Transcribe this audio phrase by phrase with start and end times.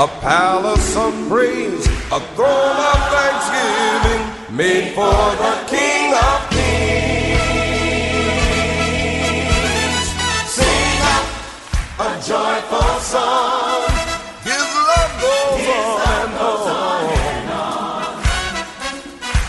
[0.00, 7.36] A palace of praise, a throne of thanksgiving, made for the King of Kings.
[10.56, 11.26] Sing up
[12.00, 13.92] a joyful song.
[14.42, 16.32] His love goes on
[17.28, 18.16] and on.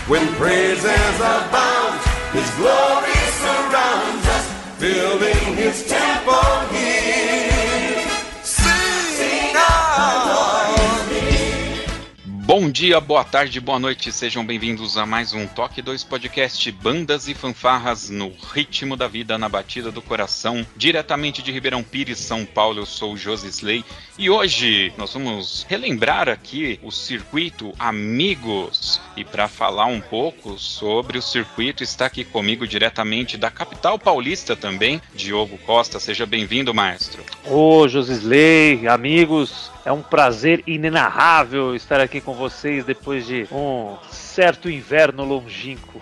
[0.09, 1.95] When praises abound,
[2.35, 4.45] His glory surrounds us,
[4.79, 6.90] filling His temple here.
[12.53, 17.29] Bom dia, boa tarde, boa noite, sejam bem-vindos a mais um Toque 2 Podcast Bandas
[17.29, 22.43] e Fanfarras no ritmo da vida, na batida do coração, diretamente de Ribeirão Pires, São
[22.43, 22.81] Paulo.
[22.81, 23.85] Eu sou o Josi Slay
[24.19, 28.99] e hoje nós vamos relembrar aqui o circuito Amigos.
[29.15, 34.57] E para falar um pouco sobre o circuito, está aqui comigo diretamente da capital paulista
[34.57, 36.01] também, Diogo Costa.
[36.01, 37.23] Seja bem-vindo, maestro.
[37.45, 44.69] Ô, Josisley, amigos, é um prazer inenarrável estar aqui com vocês depois de um certo
[44.69, 46.01] inverno longínquo.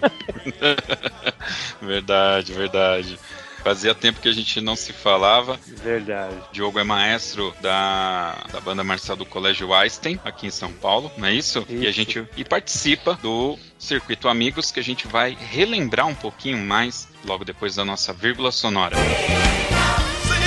[1.82, 3.20] verdade, verdade.
[3.64, 5.60] Fazia tempo que a gente não se falava.
[5.68, 6.36] Verdade.
[6.52, 11.28] Diogo é maestro da, da banda marcial do Colégio Einstein, aqui em São Paulo, não
[11.28, 11.66] é isso?
[11.68, 11.92] E a Isso.
[11.92, 17.44] gente e participa do Circuito Amigos, que a gente vai relembrar um pouquinho mais logo
[17.44, 18.96] depois da nossa vírgula sonora.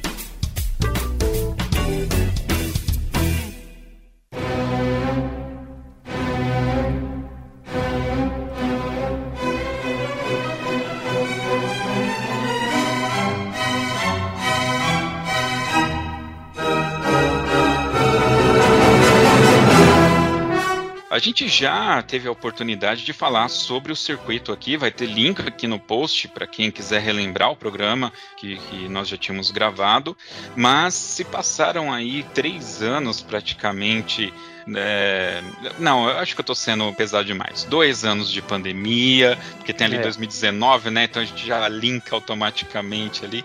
[21.31, 25.65] gente já teve a oportunidade de falar sobre o circuito aqui, vai ter link aqui
[25.65, 30.15] no post para quem quiser relembrar o programa que, que nós já tínhamos gravado,
[30.55, 34.33] mas se passaram aí três anos praticamente.
[34.75, 35.41] é,
[35.79, 37.63] não, eu acho que eu tô sendo pesado demais.
[37.63, 40.01] Dois anos de pandemia, porque tem ali É.
[40.01, 41.05] 2019, né?
[41.05, 43.43] Então a gente já linka automaticamente ali.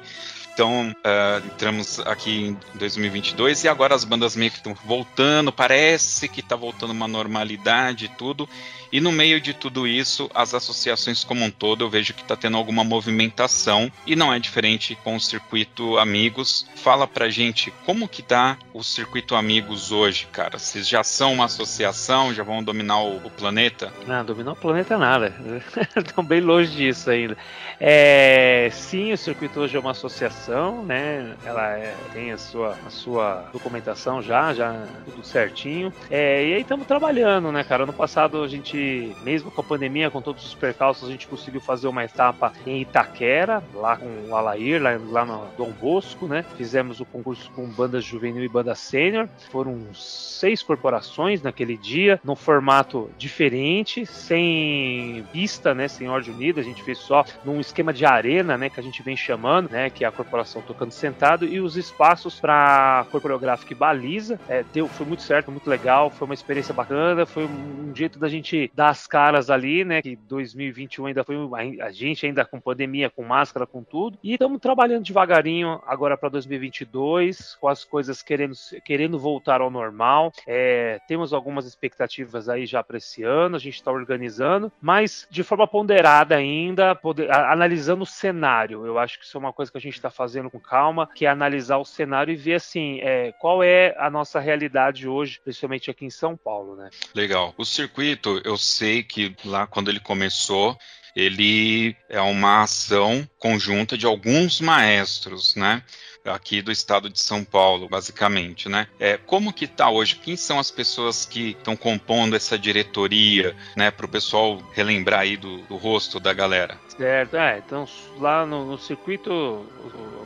[0.57, 6.31] Então, ah, entramos aqui em 2022 e agora as bandas meio que estão voltando, parece
[6.31, 8.49] que está voltando uma normalidade e tudo.
[8.93, 12.37] E no meio de tudo isso, as associações como um todo, eu vejo que está
[12.37, 16.67] tendo alguma movimentação e não é diferente com o circuito Amigos.
[16.77, 20.59] Fala pra gente como que tá o circuito Amigos hoje, cara?
[20.59, 23.93] Vocês já são uma associação, já vão dominar o, o planeta?
[24.07, 25.35] Não, dominar o planeta nada.
[25.97, 27.37] Estão bem longe disso ainda.
[27.81, 31.35] É, sim, o circuito hoje é uma associação, né?
[31.45, 35.93] Ela é- tem a sua, a sua documentação já, já tudo certinho.
[36.11, 37.83] É, e aí estamos trabalhando, né, cara?
[37.85, 38.76] Ano passado a gente,
[39.23, 42.81] mesmo com a pandemia, com todos os percalços, a gente conseguiu fazer uma etapa em
[42.81, 46.45] Itaquera, lá com o Alair, lá, lá no Dom Bosco, né?
[46.57, 49.29] Fizemos o concurso com banda juvenil e banda sênior.
[49.51, 55.89] Foram seis corporações naquele dia, num formato diferente, sem pista, né?
[55.89, 56.61] Sem ordem unida.
[56.61, 58.69] A gente fez só num esquema de arena, né?
[58.71, 59.91] Que a gente vem chamando, né?
[59.91, 64.39] Que a corporação tocando sentado e os espaços para coreográfica e baliza.
[64.49, 68.29] É, deu, foi muito certo, muito legal, foi uma experiência bacana, foi um, jeito da
[68.29, 70.03] gente dar as caras ali, né?
[70.03, 74.19] Que 2021 ainda foi a, a gente ainda com pandemia, com máscara, com tudo.
[74.23, 78.55] E estamos trabalhando devagarinho agora para 2022, com as coisas querendo,
[78.85, 80.33] querendo voltar ao normal.
[80.47, 85.43] É, temos algumas expectativas aí já para esse ano, a gente está organizando, mas de
[85.43, 88.87] forma ponderada ainda, poder, a, analisando o cenário.
[88.87, 91.27] Eu acho que isso é uma coisa que a gente está fazendo com calma, que
[91.27, 95.91] é analisar o cenário e ver assim é, qual é a nossa realidade hoje, principalmente
[95.91, 96.91] aqui em São Paulo, né?
[97.15, 97.55] Legal.
[97.57, 100.79] O circuito, eu sei que lá quando ele começou,
[101.15, 105.83] ele é uma ação conjunta de alguns maestros, né?
[106.31, 108.87] aqui do estado de São Paulo, basicamente, né?
[108.99, 110.17] É, como que tá hoje?
[110.17, 113.91] Quem são as pessoas que estão compondo essa diretoria, né?
[113.91, 116.79] Para o pessoal relembrar aí do, do, rosto da galera.
[116.89, 117.63] Certo, é.
[117.65, 117.87] Então
[118.19, 119.31] lá no, no circuito,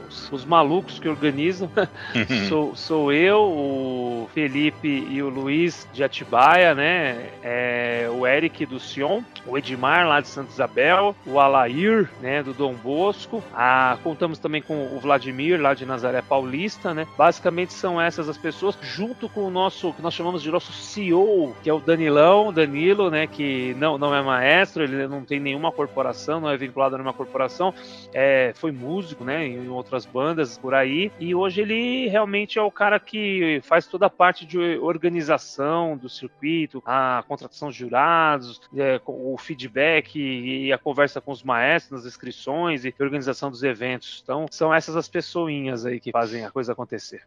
[0.08, 1.70] os, os, malucos que organizam
[2.48, 7.30] sou, sou eu, o Felipe e o Luiz de Atibaia, né?
[7.42, 12.42] É, o Eric do Sion, o Edmar lá de Santa Isabel, o Alair, né?
[12.42, 12.74] Do Dom
[13.10, 13.42] Bosco.
[13.52, 17.08] Ah, contamos também com o Vladimir lá de Nazaré Paulista, né?
[17.18, 21.56] Basicamente são essas as pessoas, junto com o nosso, que nós chamamos de nosso CEO,
[21.60, 23.26] que é o Danilão, Danilo, né?
[23.26, 27.12] Que não, não é maestro, ele não tem nenhuma corporação, não é vinculado a nenhuma
[27.12, 27.74] corporação,
[28.14, 29.44] é, foi músico, né?
[29.44, 34.06] Em outras bandas por aí, e hoje ele realmente é o cara que faz toda
[34.06, 40.78] a parte de organização do circuito, a contratação de jurados, é, o feedback e a
[40.78, 44.20] conversa com os maestros nas inscrições e organização dos eventos.
[44.22, 47.22] Então, são essas as pessoinhas aí que fazem a coisa acontecer.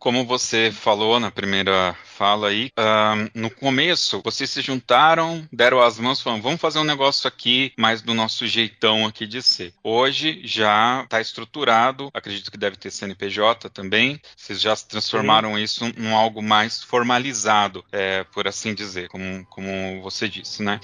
[0.00, 5.98] Como você falou na primeira fala aí, uh, no começo vocês se juntaram, deram as
[5.98, 9.74] mãos, falaram, vamos fazer um negócio aqui mais do nosso jeitão aqui de ser.
[9.84, 15.62] Hoje já está estruturado, acredito que deve ter CNPJ também, vocês já transformaram Sim.
[15.62, 20.80] isso em algo mais formalizado, é, por assim dizer, como, como você disse, né?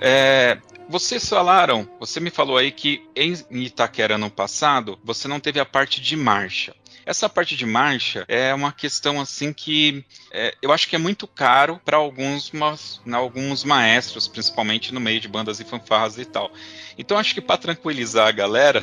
[0.00, 0.58] É,
[0.88, 5.66] vocês falaram, você me falou aí que em Itaquera no passado você não teve a
[5.66, 6.74] parte de marcha.
[7.04, 11.26] Essa parte de marcha é uma questão assim que é, eu acho que é muito
[11.26, 16.52] caro para alguns, mas, alguns maestros, principalmente no meio de bandas e fanfarras e tal.
[16.98, 18.82] Então acho que para tranquilizar a galera,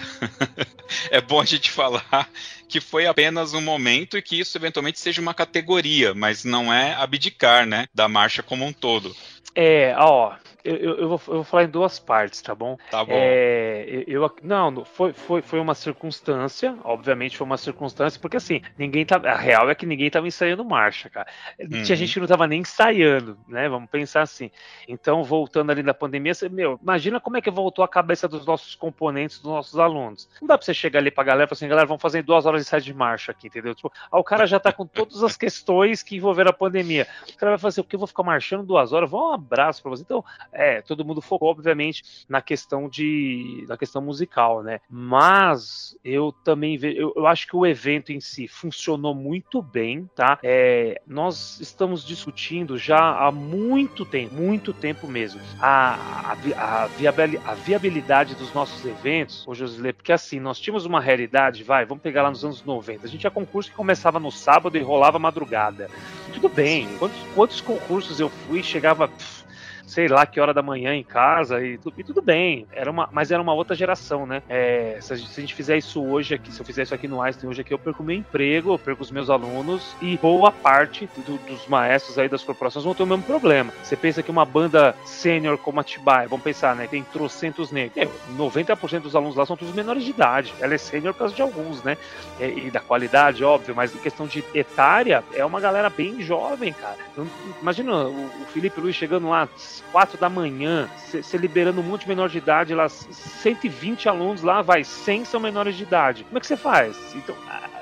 [1.11, 2.27] é bom a gente falar
[2.67, 6.95] que foi apenas um momento e que isso eventualmente seja uma categoria, mas não é
[6.95, 9.15] abdicar, né, da marcha como um todo.
[9.53, 10.33] É, ó,
[10.65, 12.77] eu, eu, vou, eu, vou, falar em duas partes, tá bom?
[12.89, 13.11] Tá bom.
[13.13, 19.05] É, eu, não, foi, foi, foi uma circunstância, obviamente foi uma circunstância, porque assim, ninguém
[19.05, 19.17] tá.
[19.17, 21.27] A real é que ninguém tava ensaiando marcha, cara.
[21.59, 21.83] Uhum.
[21.83, 23.69] Tinha gente que não tava nem ensaiando, né?
[23.69, 24.49] Vamos pensar assim.
[24.87, 28.45] Então, voltando ali da pandemia, você, meu, imagina como é que voltou a cabeça dos
[28.45, 30.27] nossos componentes, dos nossos alunos.
[30.41, 32.45] Não dá pra você chegar ali pra galera e falar assim, galera, vamos fazer duas
[32.45, 33.75] horas de ensaio de marcha aqui, entendeu?
[33.75, 37.07] Tipo, o cara já tá com todas as questões que envolveram a pandemia.
[37.29, 37.95] O cara vai fazer o que?
[37.95, 39.09] Eu vou ficar marchando duas horas?
[39.09, 40.01] Vou um abraço pra você.
[40.01, 40.23] Então,
[40.55, 44.79] é, todo mundo focou, obviamente, na questão de na questão musical, né?
[44.89, 50.39] Mas eu também eu, eu acho que o evento em si funcionou muito bem, tá?
[50.41, 57.49] É, nós estamos discutindo já há muito tempo, muito tempo mesmo, a, a, a, viabilidade,
[57.49, 62.01] a viabilidade dos nossos eventos, ô Josilê, porque assim, nós tínhamos uma realidade, vai, vamos
[62.01, 65.19] pegar lá nos anos 90, a gente tinha concurso que começava no sábado e rolava
[65.19, 65.89] madrugada.
[66.33, 69.07] Tudo bem, quantos, quantos concursos eu fui, chegava.
[69.07, 69.44] Pff,
[69.85, 72.67] sei lá que hora da manhã em casa e, e tudo bem.
[72.71, 74.41] Era uma, mas era uma outra geração, né?
[74.49, 76.93] É, se, a gente, se, a gente, fizer isso hoje aqui, se eu fizer isso
[76.93, 80.17] aqui no Einstein hoje aqui, eu perco meu emprego, eu perco os meus alunos e
[80.17, 83.71] boa parte do, dos maestros aí das corporações vão ter o mesmo problema.
[83.83, 86.87] Você pensa que uma banda sênior como a Tibai, vamos pensar, né?
[86.87, 87.97] Tem trocentos negros.
[87.97, 90.53] É, 90% dos alunos lá são todos menores de idade.
[90.59, 91.97] Ela é sênior por causa de alguns, né?
[92.39, 96.73] É, e da qualidade, óbvio, mas em questão de etária, é uma galera bem jovem,
[96.73, 96.97] cara.
[97.11, 97.27] Então,
[97.61, 99.47] imagina o, o Felipe Luiz chegando lá
[99.91, 104.61] 4 da manhã, você liberando um monte de menor de idade lá, 120 alunos lá,
[104.61, 106.23] vai, 100 são menores de idade.
[106.25, 106.97] Como é que você faz?
[107.15, 107.35] Então,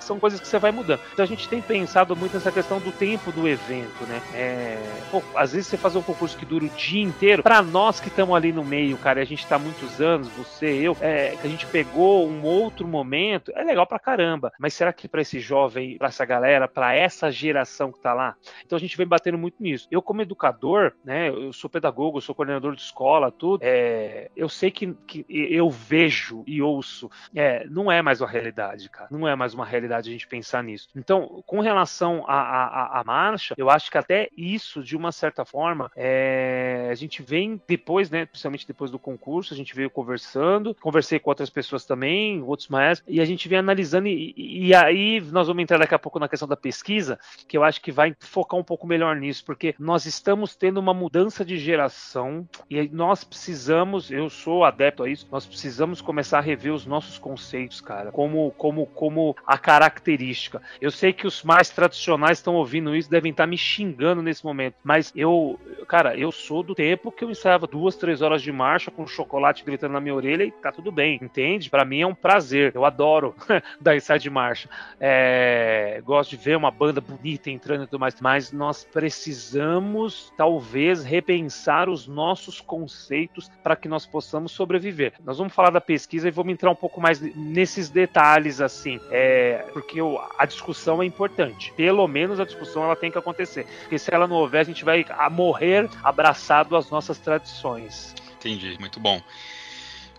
[0.03, 0.99] são coisas que você vai mudando.
[1.13, 4.21] Então a gente tem pensado muito nessa questão do tempo do evento, né?
[4.33, 4.77] É,
[5.11, 8.07] pô, às vezes você fazer um concurso que dura o dia inteiro, para nós que
[8.07, 11.47] estamos ali no meio, cara, e a gente tá muitos anos, você, eu, é, que
[11.47, 14.51] a gente pegou um outro momento, é legal pra caramba.
[14.59, 18.35] Mas será que para esse jovem, para essa galera, para essa geração que tá lá?
[18.65, 19.87] Então a gente vem batendo muito nisso.
[19.89, 24.49] Eu, como educador, né, eu sou pedagogo, eu sou coordenador de escola, tudo, é, eu
[24.49, 29.07] sei que, que eu vejo e ouço, é, não é mais uma realidade, cara.
[29.11, 30.87] Não é mais uma realidade verdade, a gente pensar nisso.
[30.95, 36.87] Então, com relação à, marcha, eu acho que até isso, de uma certa forma, é,
[36.91, 41.29] a gente vem depois, né, principalmente depois do concurso, a gente veio conversando, conversei com
[41.29, 44.33] outras pessoas também, outros maestros, e a gente vem analisando, e,
[44.67, 47.81] e aí nós vamos entrar daqui a pouco na questão da pesquisa, que eu acho
[47.81, 52.47] que vai focar um pouco melhor nisso, porque nós estamos tendo uma mudança de geração
[52.69, 57.17] e nós precisamos, eu sou adepto a isso, nós precisamos começar a rever os nossos
[57.17, 60.61] conceitos, cara, como, como, como a característica.
[60.79, 64.75] Eu sei que os mais tradicionais estão ouvindo isso, devem estar me xingando nesse momento,
[64.83, 68.89] mas eu, cara, eu sou do tempo que eu ensaiava duas, três horas de marcha
[68.89, 71.69] com chocolate gritando na minha orelha e tá tudo bem, entende?
[71.69, 73.35] Para mim é um prazer, eu adoro
[73.79, 74.69] dar ensaio de marcha.
[74.99, 81.03] É, gosto de ver uma banda bonita entrando e tudo mais, mas nós precisamos talvez
[81.03, 85.13] repensar os nossos conceitos para que nós possamos sobreviver.
[85.25, 89.65] Nós vamos falar da pesquisa e vamos entrar um pouco mais nesses detalhes assim, é,
[89.73, 89.99] porque
[90.37, 91.73] a discussão é importante.
[91.75, 94.85] Pelo menos a discussão ela tem que acontecer, porque se ela não houver a gente
[94.85, 98.13] vai morrer abraçado às nossas tradições.
[98.37, 99.21] Entendi, muito bom.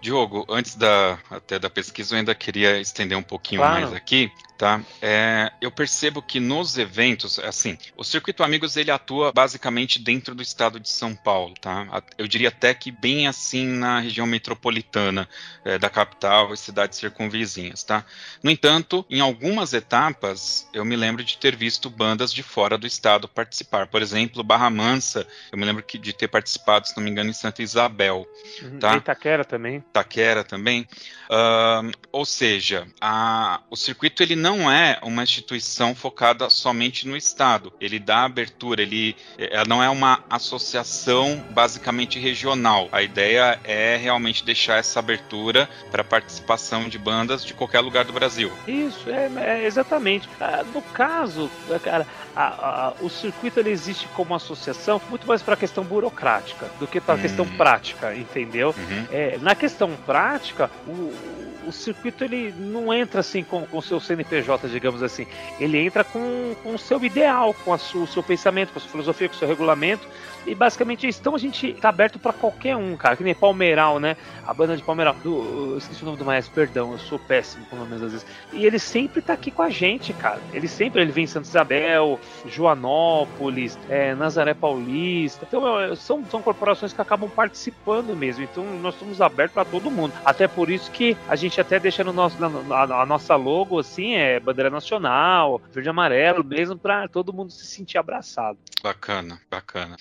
[0.00, 3.80] Diogo, antes da até da pesquisa, eu ainda queria estender um pouquinho claro.
[3.80, 4.80] mais aqui tá?
[5.02, 10.42] É, eu percebo que nos eventos, assim, o Circuito Amigos ele atua basicamente dentro do
[10.42, 12.02] estado de São Paulo, tá?
[12.16, 15.28] Eu diria até que bem assim na região metropolitana
[15.64, 18.04] é, da capital e cidades circunvizinhas, tá?
[18.42, 22.86] No entanto, em algumas etapas, eu me lembro de ter visto bandas de fora do
[22.86, 23.86] estado participar.
[23.88, 27.30] Por exemplo, Barra Mansa, eu me lembro que, de ter participado, se não me engano,
[27.30, 28.26] em Santa Isabel,
[28.62, 28.78] uhum.
[28.78, 28.96] tá?
[28.96, 29.76] Itaquera também.
[29.76, 30.86] Itaquera também.
[31.24, 37.72] Uh, ou seja, a, o circuito ele não é uma instituição focada somente no Estado.
[37.80, 42.86] Ele dá abertura, ele é, não é uma associação basicamente regional.
[42.92, 48.12] A ideia é realmente deixar essa abertura para participação de bandas de qualquer lugar do
[48.12, 48.52] Brasil.
[48.68, 49.30] Isso, é,
[49.62, 50.28] é exatamente.
[50.38, 51.50] Ah, no caso,
[51.82, 56.70] cara, a, a, o circuito ele existe como associação muito mais para a questão burocrática
[56.78, 57.22] do que para a hum.
[57.22, 58.74] questão prática, entendeu?
[58.76, 59.06] Uhum.
[59.10, 64.68] É, na questão prática, o, o circuito ele não entra assim com o seu CNPJ,
[64.68, 65.26] digamos assim.
[65.58, 68.90] Ele entra com, com o seu ideal, com sua, o seu pensamento, com a sua
[68.90, 70.06] filosofia, com o seu regulamento.
[70.46, 71.06] E basicamente.
[71.06, 73.16] Então a gente tá aberto para qualquer um, cara.
[73.16, 74.16] Que nem Palmeiral, né?
[74.46, 75.14] A banda de Palmeiral.
[75.22, 78.26] Do, eu esqueci o nome do maestro, perdão, eu sou péssimo com nomes às vezes.
[78.52, 80.40] E ele sempre tá aqui com a gente, cara.
[80.52, 85.46] Ele sempre ele vem em Santa Isabel, Joanópolis, é, Nazaré Paulista.
[85.48, 88.44] Então é, são, são corporações que acabam participando mesmo.
[88.44, 90.12] Então nós estamos abertos para todo mundo.
[90.24, 93.78] Até por isso que a gente até deixa no nosso, na, na, a nossa logo
[93.78, 98.58] assim, é bandeira nacional, verde e amarelo, mesmo para todo mundo se sentir abraçado.
[98.82, 99.96] Bacana, bacana.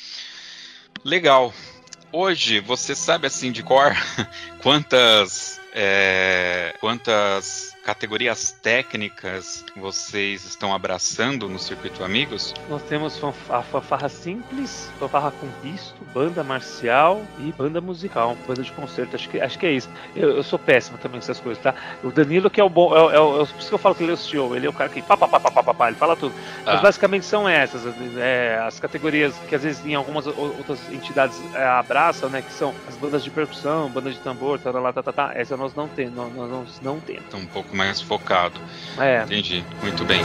[1.04, 1.54] Legal.
[2.12, 3.92] Hoje, você sabe assim de cor
[4.62, 12.54] quantas é, quantas categorias técnicas vocês estão abraçando no Circuito Amigos?
[12.70, 18.72] Nós temos a fanfarra simples, fanfarra com visto, banda marcial e banda musical, banda de
[18.72, 19.16] concerto.
[19.16, 19.90] Acho que, acho que é isso.
[20.16, 21.76] Eu, eu sou péssimo também com essas coisas, tá?
[22.04, 24.04] O Danilo, que é o bom, é, é, é, por isso que eu falo que
[24.04, 25.88] ele é o CEO, ele é o cara que pá, pá, pá, pá, pá, pá,
[25.90, 26.34] ele fala tudo.
[26.66, 26.82] Mas ah.
[26.82, 27.84] basicamente são essas,
[28.18, 32.42] é, as categorias que às vezes em algumas outras entidades é, abraçam, né?
[32.42, 35.76] Que são as bandas de percussão, banda de tambor, tá, tá, tá, tá, essa nós
[35.76, 37.24] não temos, nós, nós não temos.
[37.28, 38.60] Então, um pouco mais focado.
[39.00, 39.24] É.
[39.24, 39.64] Entendi.
[39.82, 40.22] Muito bem.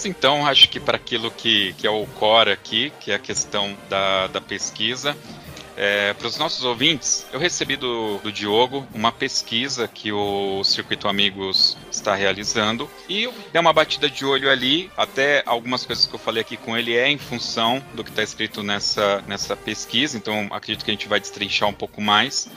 [0.00, 3.18] Vamos então, acho que para aquilo que, que é o core aqui, que é a
[3.18, 5.14] questão da, da pesquisa.
[5.76, 11.06] É, para os nossos ouvintes, eu recebi do, do Diogo uma pesquisa que o Circuito
[11.06, 14.90] Amigos está realizando e eu dei uma batida de olho ali.
[14.96, 18.22] Até algumas coisas que eu falei aqui com ele é em função do que está
[18.22, 22.48] escrito nessa, nessa pesquisa, então acredito que a gente vai destrinchar um pouco mais.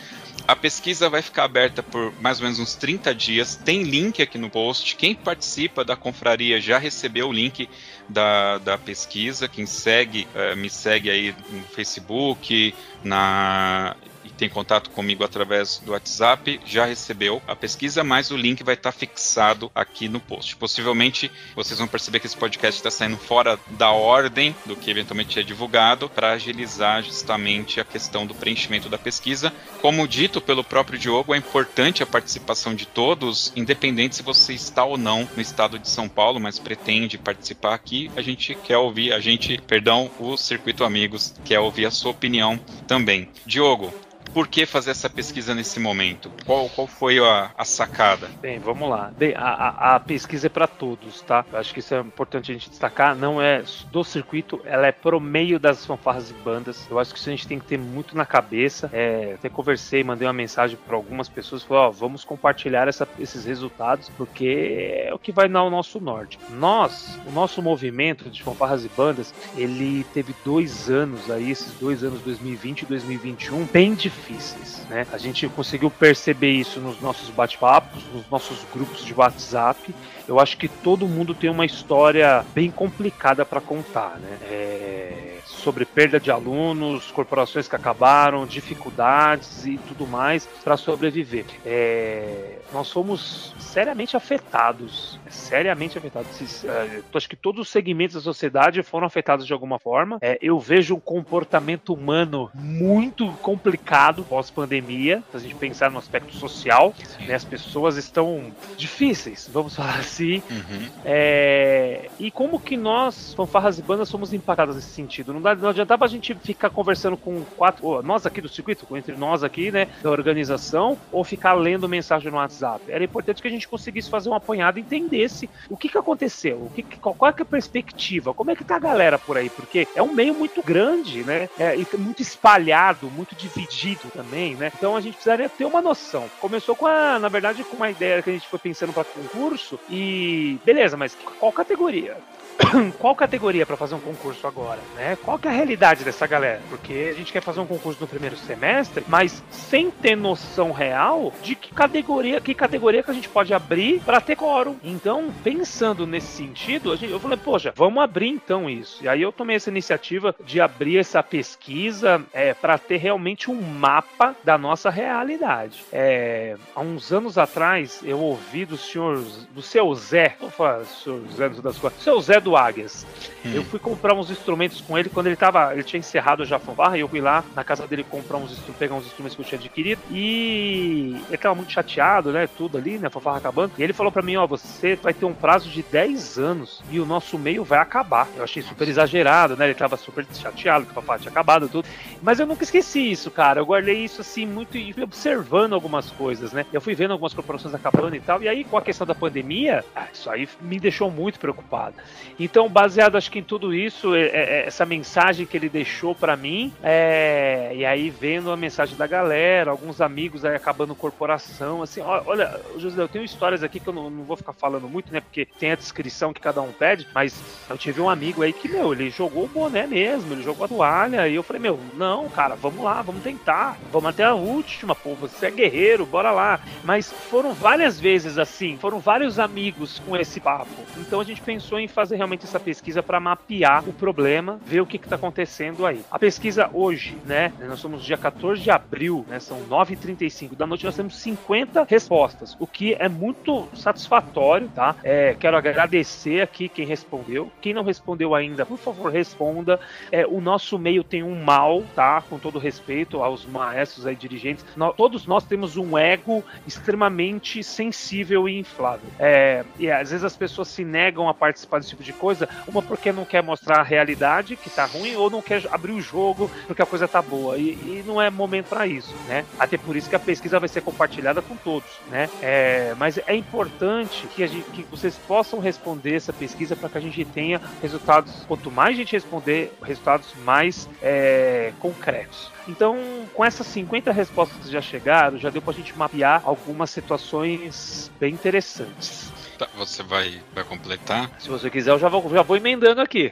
[0.46, 3.56] A pesquisa vai ficar aberta por mais ou menos uns 30 dias.
[3.56, 4.96] Tem link aqui no post.
[4.98, 7.70] Quem participa da confraria já recebeu o link
[8.10, 9.48] da, da pesquisa.
[9.48, 13.96] Quem segue, uh, me segue aí no Facebook, na
[14.38, 18.92] tem contato comigo através do WhatsApp já recebeu a pesquisa, mas o link vai estar
[18.92, 20.56] fixado aqui no post.
[20.56, 25.40] Possivelmente vocês vão perceber que esse podcast está saindo fora da ordem do que eventualmente
[25.40, 29.54] é divulgado para agilizar justamente a questão do preenchimento da pesquisa.
[29.82, 34.84] Como dito pelo próprio Diogo, é importante a participação de todos, independente se você está
[34.84, 38.12] ou não no estado de São Paulo, mas pretende participar aqui.
[38.16, 42.60] A gente quer ouvir, a gente, perdão, o Circuito Amigos quer ouvir a sua opinião
[42.88, 43.30] também.
[43.46, 43.94] Diogo,
[44.34, 46.32] por que fazer essa pesquisa nesse momento?
[46.46, 48.30] Qual, qual foi a, a sacada?
[48.42, 49.14] Bem, vamos lá.
[49.36, 51.46] A, a, a, pesquisa é para todos, tá?
[51.52, 53.16] Eu acho que isso é importante a gente destacar.
[53.16, 56.88] Não é do circuito, ela é pro meio das fanfarras e bandas.
[56.90, 58.90] Eu acho que isso a gente tem que ter muito na cabeça.
[58.92, 63.46] É, até conversei, mandei uma mensagem para algumas pessoas, falei, ó, vamos compartilhar essa, esses
[63.46, 66.40] resultados, porque é o que vai dar o nosso norte.
[66.50, 72.04] Nós, o nosso movimento de fanfarras e bandas, ele teve dois anos aí, esses dois
[72.04, 75.06] anos, 2020 e 2021, bem difíceis difíceis, né?
[75.12, 79.94] A gente conseguiu perceber isso nos nossos bate-papos, nos nossos grupos de WhatsApp.
[80.28, 84.38] Eu acho que todo mundo tem uma história bem complicada para contar, né?
[84.44, 91.46] É sobre perda de alunos, corporações que acabaram, dificuldades e tudo mais para sobreviver.
[91.66, 96.66] É, nós fomos seriamente afetados, seriamente afetados.
[96.66, 100.18] É, acho que todos os segmentos da sociedade foram afetados de alguma forma.
[100.22, 106.34] É, eu vejo um comportamento humano muito complicado pós-pandemia, se a gente pensar no aspecto
[106.36, 106.94] social,
[107.26, 110.44] né, as pessoas estão difíceis, vamos falar assim.
[110.50, 110.90] Uhum.
[111.06, 115.34] É, e como que nós, fanfarras e bandas, somos impactados nesse sentido?
[115.34, 119.16] Não dá não adiantava a gente ficar conversando com quatro, nós aqui do circuito, entre
[119.16, 122.84] nós aqui, né, da organização, ou ficar lendo mensagem no WhatsApp.
[122.88, 126.58] Era importante que a gente conseguisse fazer um apanhado e entendesse o que, que aconteceu,
[126.58, 129.50] o que, qual, é, é a perspectiva, como é que tá a galera por aí,
[129.50, 134.96] porque é um meio muito grande, né, é, muito espalhado, muito dividido também, né, então
[134.96, 136.30] a gente precisaria ter uma noção.
[136.40, 139.80] Começou com a, na verdade, com uma ideia que a gente foi pensando para concurso
[139.90, 142.18] e beleza, mas qual categoria?
[143.00, 145.18] qual categoria para fazer um concurso agora, né?
[145.24, 146.62] Qual que é a realidade dessa galera?
[146.70, 151.34] Porque a gente quer fazer um concurso no primeiro semestre, mas sem ter noção real
[151.42, 154.78] de que categoria, que categoria que a gente pode abrir para ter quórum.
[154.84, 159.04] Então, pensando nesse sentido, eu falei, poxa, vamos abrir então isso.
[159.04, 163.62] E aí eu tomei essa iniciativa de abrir essa pesquisa é, para ter realmente um
[163.62, 165.84] mapa da nossa realidade.
[165.92, 171.22] É, há uns anos atrás, eu ouvi do senhor, do seu Zé, vou falar, senhor
[171.36, 173.06] Zé das coisas, seu Zé do Águias.
[173.46, 173.52] Hum.
[173.54, 175.74] Eu fui comprar uns instrumentos com ele quando ele tava.
[175.74, 178.58] Ele tinha encerrado já a fanfarra e eu fui lá na casa dele comprar uns
[178.78, 180.02] pegar uns instrumentos que eu tinha adquirido.
[180.12, 182.48] E ele tava muito chateado, né?
[182.48, 183.08] Tudo ali, né?
[183.08, 183.74] A fanfarra acabando.
[183.78, 187.00] E ele falou para mim: Ó, você vai ter um prazo de 10 anos e
[187.00, 188.28] o nosso meio vai acabar.
[188.36, 189.66] Eu achei super exagerado, né?
[189.66, 191.88] Ele tava super chateado que a fanfarra tinha acabado tudo.
[192.22, 193.62] Mas eu nunca esqueci isso, cara.
[193.62, 196.66] Eu guardei isso assim muito e fui observando algumas coisas, né?
[196.72, 198.42] Eu fui vendo algumas corporações acabando e tal.
[198.42, 201.96] E aí, com a questão da pandemia, ah, isso aí me deixou muito preocupado.
[202.40, 206.36] Então, baseado acho que em tudo isso, é, é, essa mensagem que ele deixou para
[206.36, 212.02] mim, é, e aí vendo a mensagem da galera, alguns amigos aí acabando corporação, assim,
[212.02, 215.22] olha, José, eu tenho histórias aqui que eu não, não, vou ficar falando muito, né,
[215.22, 218.68] porque tem a descrição que cada um pede, mas eu tive um amigo aí que,
[218.68, 222.30] meu, ele jogou o boné mesmo, ele jogou a toalha, e eu falei, meu, não,
[222.30, 226.60] cara, vamos lá, vamos tentar, vamos até a última, pô, você é guerreiro, bora lá.
[226.84, 230.72] Mas foram várias vezes assim, foram vários amigos com esse papo.
[230.98, 234.86] Então a gente pensou em fazer realmente essa pesquisa para mapear o problema, ver o
[234.86, 236.02] que está acontecendo aí.
[236.10, 237.52] A pesquisa hoje, né?
[237.68, 239.40] Nós somos dia 14 de abril, né?
[239.40, 244.96] São 9h35 da noite, nós temos 50 respostas, o que é muito satisfatório, tá?
[245.04, 247.52] É, quero agradecer aqui quem respondeu.
[247.62, 249.80] Quem não respondeu ainda, por favor, responda.
[250.12, 252.22] É, o nosso meio tem um mal, tá?
[252.30, 254.66] Com todo respeito aos maestros aí, dirigentes.
[254.78, 259.10] Nós, todos nós temos um ego extremamente sensível e inflável.
[259.20, 262.82] É, e às vezes as pessoas se negam a participar desse tipo de coisa, uma
[262.82, 266.50] porque não quer mostrar a realidade que tá ruim, ou não quer abrir o jogo
[266.68, 267.58] porque a coisa tá boa.
[267.58, 269.46] E, e não é momento para isso, né?
[269.60, 272.30] Até por isso que a pesquisa vai ser compartilhada com todos, né?
[272.42, 276.98] É, mas é importante que, a gente, que vocês possam responder essa pesquisa para que
[276.98, 278.44] a gente tenha resultados.
[278.48, 282.52] Quanto mais a gente responder, resultados mais é, concretos.
[282.68, 282.98] Então,
[283.34, 288.12] com essas 50 respostas que já chegaram, já deu para a gente mapear algumas situações
[288.20, 289.32] bem interessantes.
[289.58, 291.30] Tá, você vai, vai completar?
[291.40, 293.32] Se você quiser, eu já vou, já vou emendando aqui.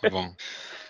[0.00, 0.32] Tá bom.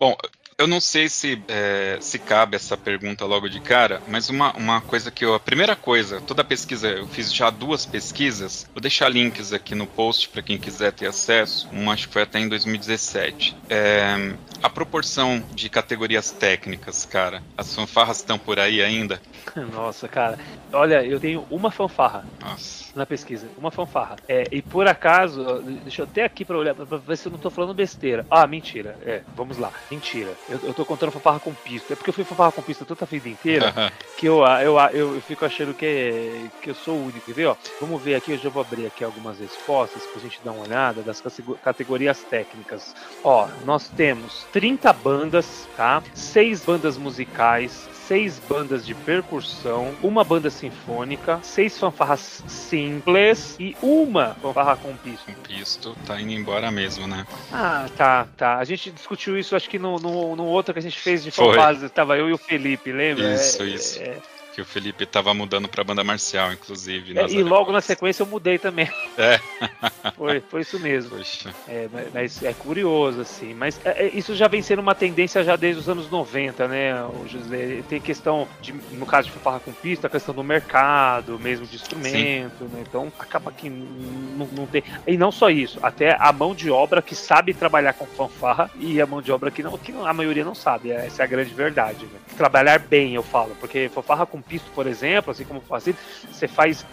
[0.01, 0.17] Bom,
[0.57, 4.81] Eu não sei se, é, se cabe essa pergunta logo de cara, mas uma, uma
[4.81, 5.35] coisa que eu.
[5.35, 9.85] A primeira coisa, toda pesquisa, eu fiz já duas pesquisas, vou deixar links aqui no
[9.87, 11.69] post para quem quiser ter acesso.
[11.73, 13.57] Uma acho que foi até em 2017.
[13.69, 19.21] É, a proporção de categorias técnicas, cara, as fanfarras estão por aí ainda?
[19.73, 20.39] Nossa, cara.
[20.73, 22.25] Olha, eu tenho uma fanfarra.
[22.41, 22.84] Nossa.
[22.95, 24.17] Na pesquisa, uma fanfarra.
[24.29, 27.39] É, e por acaso, deixa eu até aqui pra olhar, pra ver se eu não
[27.39, 28.25] tô falando besteira.
[28.31, 28.97] Ah, mentira.
[29.05, 29.73] É, vamos lá.
[29.91, 30.33] Mentira.
[30.49, 31.93] Eu, eu tô contando fanfarra com pista.
[31.93, 35.15] É porque eu fui fanfarra com pista toda a vida inteira que eu, eu, eu,
[35.15, 37.27] eu, fico achando que, que eu sou o único.
[37.27, 37.57] Quer ver, ó?
[37.81, 41.03] Vamos ver aqui, eu já vou abrir aqui algumas respostas pra gente dar uma olhada
[41.03, 41.23] das
[41.63, 42.95] categorias técnicas.
[43.23, 46.03] Ó, nós temos 30 bandas, tá?
[46.15, 54.35] Seis bandas musicais, seis bandas de percussão, uma banda sinfônica, seis fanfarras simples e uma
[54.35, 55.27] fanfarra com pisto.
[55.27, 57.27] Com pisto, tá indo embora mesmo, né?
[57.53, 58.59] Ah, tá, tá.
[58.59, 61.31] A gente discutiu isso, acho que no, no, no outro que a gente fez de
[61.31, 63.35] fanfarras, tava eu e o Felipe, lembra?
[63.35, 64.03] Isso, é, isso.
[64.03, 64.17] É,
[64.55, 67.19] que o Felipe tava mudando pra banda marcial, inclusive.
[67.19, 68.89] É, e logo na sequência eu mudei também.
[69.19, 69.41] É.
[70.17, 71.17] foi, foi isso mesmo.
[71.17, 71.53] Poxa.
[71.69, 73.53] É, mas é curioso, assim.
[73.53, 77.03] Mas é, é, isso já vem sendo uma tendência já desde os anos 90, né,
[77.05, 77.83] o José?
[77.89, 81.75] Tem questão, de, no caso de fanfarra com pista, a questão do mercado, mesmo de
[81.75, 82.85] instrumento, né?
[82.89, 84.85] Então acaba que não, não tem.
[85.05, 89.01] E não só isso, até a mão de obra que sabe trabalhar com fanfarra e
[89.01, 90.93] a mão de obra que não, que a maioria não sabe.
[90.93, 92.05] Essa é a grande verdade.
[92.05, 92.21] Né?
[92.37, 95.95] Trabalhar bem, eu falo, porque fanfarra com pisto, por exemplo, assim como fazia,
[96.31, 96.87] você faz.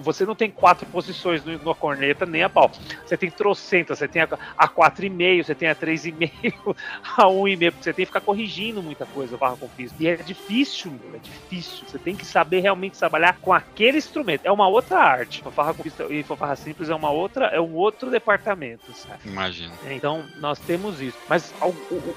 [0.00, 2.70] Você não tem quatro posições no corneta nem a pau.
[3.04, 6.76] Você tem trocentas, você tem a, a 4,5, você tem a 3,5,
[7.16, 9.94] a 1,5, você tem que ficar corrigindo muita coisa barra com pisto.
[10.00, 11.84] E é difícil, é difícil.
[11.86, 14.42] Você tem que saber realmente trabalhar com aquele instrumento.
[14.44, 15.42] É uma outra arte.
[15.42, 18.92] Fanfarra com pisto e fanfarra simples é uma outra, é um outro departamento.
[18.94, 19.20] Sabe?
[19.24, 19.74] Imagina.
[19.90, 21.18] Então, nós temos isso.
[21.28, 21.52] Mas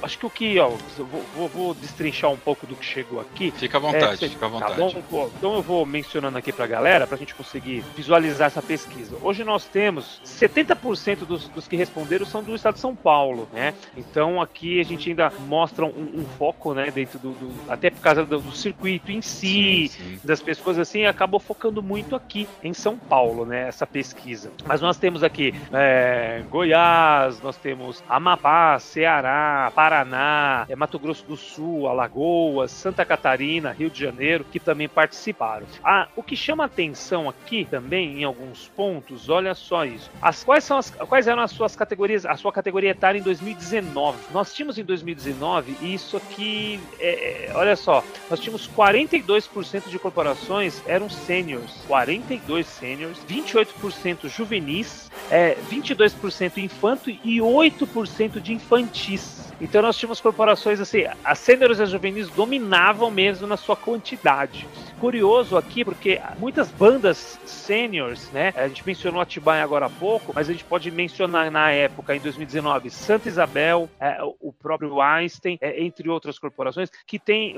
[0.02, 3.52] acho que o que, ó, vou, vou, vou, destrinchar um pouco do que chegou aqui.
[3.52, 4.77] Fica à vontade, é, fica à vontade.
[4.78, 5.30] Bom?
[5.38, 9.18] Então eu vou mencionando aqui pra galera, pra gente conseguir visualizar essa pesquisa.
[9.22, 13.74] Hoje nós temos 70% dos, dos que responderam são do estado de São Paulo, né?
[13.96, 18.02] Então aqui a gente ainda mostra um, um foco, né, dentro do, do, até por
[18.02, 20.20] causa do, do circuito em si, sim, sim.
[20.24, 24.52] das pessoas assim, acabou focando muito aqui em São Paulo, né, essa pesquisa.
[24.66, 31.38] Mas nós temos aqui é, Goiás, nós temos Amapá, Ceará, Paraná, é, Mato Grosso do
[31.38, 35.65] Sul, Alagoas, Santa Catarina, Rio de Janeiro, que também participaram.
[35.82, 40.12] Ah, o que chama atenção aqui também, em alguns pontos, olha só isso.
[40.21, 44.17] As, quais, são as, quais eram as suas categorias, a sua categoria etária em 2019?
[44.34, 49.97] Nós tínhamos em 2019, e isso aqui, é, é, olha só, nós tínhamos 42% de
[49.97, 59.47] corporações eram seniors, 42 seniors, 28% juvenis, é, 22% infanto e 8% de infantis.
[59.60, 64.57] Então nós tínhamos corporações assim, as sêniores e as juvenis dominavam mesmo na sua quantidade.
[65.00, 68.52] Curioso aqui, porque muitas bandas sêniores, né?
[68.56, 72.20] A gente mencionou Atibaia agora há pouco, mas a gente pode mencionar na época, em
[72.20, 77.56] 2019, Santa Isabel, é, o próprio Einstein, é, entre outras corporações, que tem,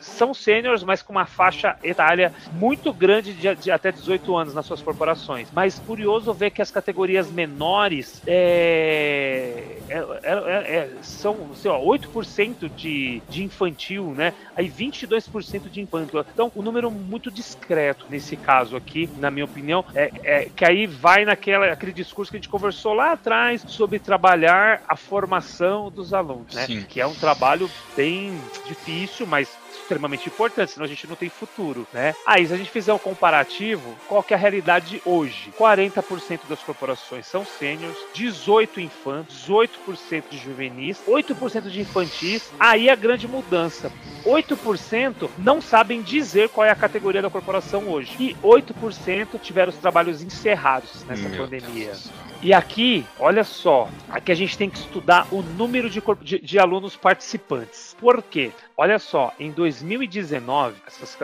[0.00, 4.66] são sêniores, mas com uma faixa etária muito grande de, de, até 18 anos nas
[4.66, 5.48] suas corporações.
[5.52, 12.70] Mas curioso ver que as categorias menores é, é, é, é são sei lá, 8%
[12.74, 14.32] de, de infantil, né?
[14.54, 16.15] Aí 22% de infantil.
[16.32, 20.86] Então, um número muito discreto nesse caso aqui, na minha opinião, é, é que aí
[20.86, 26.14] vai naquela aquele discurso que a gente conversou lá atrás sobre trabalhar a formação dos
[26.14, 26.66] alunos, né?
[26.66, 26.84] Sim.
[26.88, 29.48] Que é um trabalho bem difícil, mas
[29.86, 32.14] extremamente importante, senão a gente não tem futuro, né?
[32.26, 35.52] Aí, se a gente fizer um comparativo, qual que é a realidade hoje?
[35.56, 42.50] 40% das corporações são sêniores, 18 infantes, 18% de juvenis, 8% de infantis.
[42.58, 43.92] Aí a grande mudança.
[44.24, 48.16] 8% não sabem dizer qual é a categoria da corporação hoje.
[48.18, 51.86] E 8% tiveram os trabalhos encerrados nessa Meu pandemia.
[51.86, 52.10] Deus.
[52.46, 56.58] E aqui, olha só, aqui a gente tem que estudar o número de, de, de
[56.60, 57.96] alunos participantes.
[57.98, 58.52] Por quê?
[58.76, 61.18] Olha só, em 2019, essas,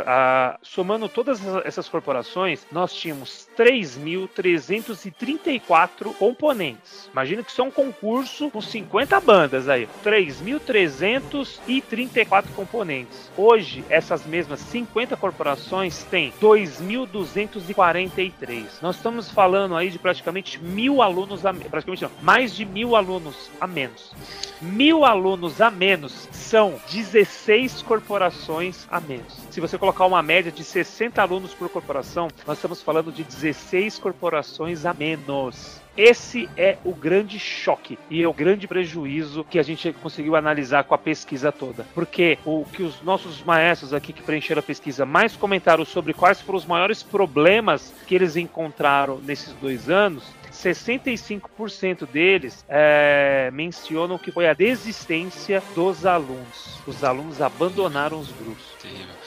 [0.62, 7.08] somando todas essas corporações, nós tínhamos 3.334 componentes.
[7.12, 9.88] Imagina que isso é um concurso com 50 bandas aí.
[10.02, 13.30] 3.334 componentes.
[13.36, 18.64] Hoje, essas mesmas 50 corporações têm 2.243.
[18.80, 21.11] Nós estamos falando aí de praticamente mil alunos
[21.44, 24.12] a praticamente não, mais de mil alunos a menos.
[24.60, 29.32] Mil alunos a menos são 16 corporações corporações a menos.
[29.50, 33.98] Se você colocar uma média de 60 alunos por corporação, nós estamos falando de 16
[33.98, 35.80] corporações a menos.
[35.96, 40.84] Esse é o grande choque e é o grande prejuízo que a gente conseguiu analisar
[40.84, 41.86] com a pesquisa toda.
[41.94, 46.40] Porque o que os nossos maestros aqui que preencheram a pesquisa mais comentaram sobre quais
[46.40, 50.24] foram os maiores problemas que eles encontraram nesses dois anos
[50.62, 56.78] 65% deles é, mencionam que foi a desistência dos alunos.
[56.86, 58.64] Os alunos abandonaram os grupos.
[58.80, 59.21] Terrível.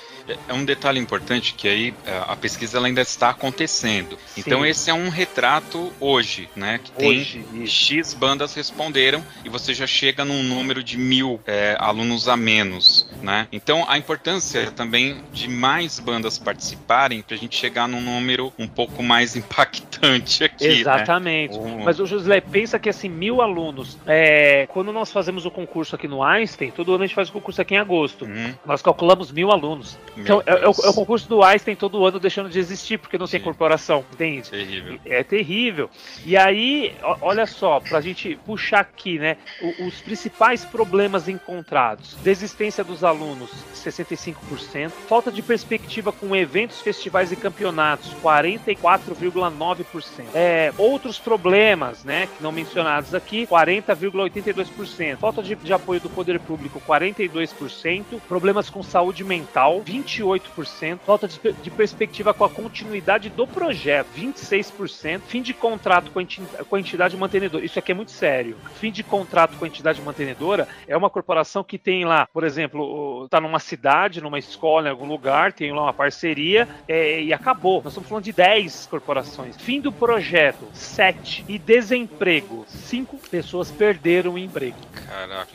[0.47, 4.17] É um detalhe importante que aí é, a pesquisa ainda está acontecendo.
[4.27, 4.41] Sim.
[4.45, 6.79] Então esse é um retrato hoje, né?
[6.83, 11.75] Que tem hoje, X bandas responderam e você já chega num número de mil é,
[11.79, 13.47] alunos a menos, né?
[13.51, 18.67] Então a importância também de mais bandas participarem para a gente chegar num número um
[18.67, 20.67] pouco mais impactante aqui.
[20.67, 20.73] Né?
[20.75, 21.57] Exatamente.
[21.57, 21.83] Né?
[21.83, 23.97] Mas o José pensa que assim mil alunos.
[24.05, 27.33] É, quando nós fazemos o concurso aqui no Einstein, todo ano a gente faz o
[27.33, 28.25] concurso aqui em agosto.
[28.25, 28.53] Uhum.
[28.65, 29.97] Nós calculamos mil alunos.
[30.17, 33.17] Então, é, é, o, é, o, concurso do Einstein todo ano deixando de existir, porque
[33.17, 33.38] não Sim.
[33.38, 34.49] tem corporação, entende?
[34.49, 34.99] Terrível.
[35.06, 35.89] É terrível.
[36.25, 39.38] E aí, olha só, pra gente puxar aqui, né,
[39.80, 47.36] os principais problemas encontrados: desistência dos alunos, 65%, falta de perspectiva com eventos, festivais e
[47.36, 50.25] campeonatos, 44,9%.
[50.34, 55.17] É, outros problemas, né, que não mencionados aqui, 40,82%.
[55.17, 58.21] Falta de, de apoio do poder público, 42%.
[58.28, 64.08] Problemas com saúde mental, 20 28%, falta de, de, perspectiva com a continuidade do projeto,
[64.15, 67.65] 26%, fim de contrato com a, entidade, com a entidade mantenedora.
[67.65, 68.58] Isso aqui é muito sério.
[68.80, 73.26] Fim de contrato com a entidade mantenedora é uma corporação que tem lá, por exemplo,
[73.26, 77.82] está numa cidade, numa escola, em algum lugar, tem lá uma parceria é, e acabou.
[77.84, 79.58] Nós estamos falando de 10 corporações.
[79.58, 81.46] Fim do projeto, 7.
[81.48, 84.78] E desemprego, 5 pessoas perderam o emprego.
[85.08, 85.52] Caraca,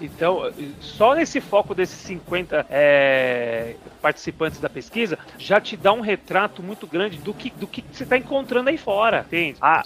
[0.00, 6.62] então, só nesse foco desses 50 é, participantes da pesquisa já te dá um retrato
[6.62, 9.58] muito grande do que, do que você está encontrando aí fora, entende?
[9.60, 9.82] Ah,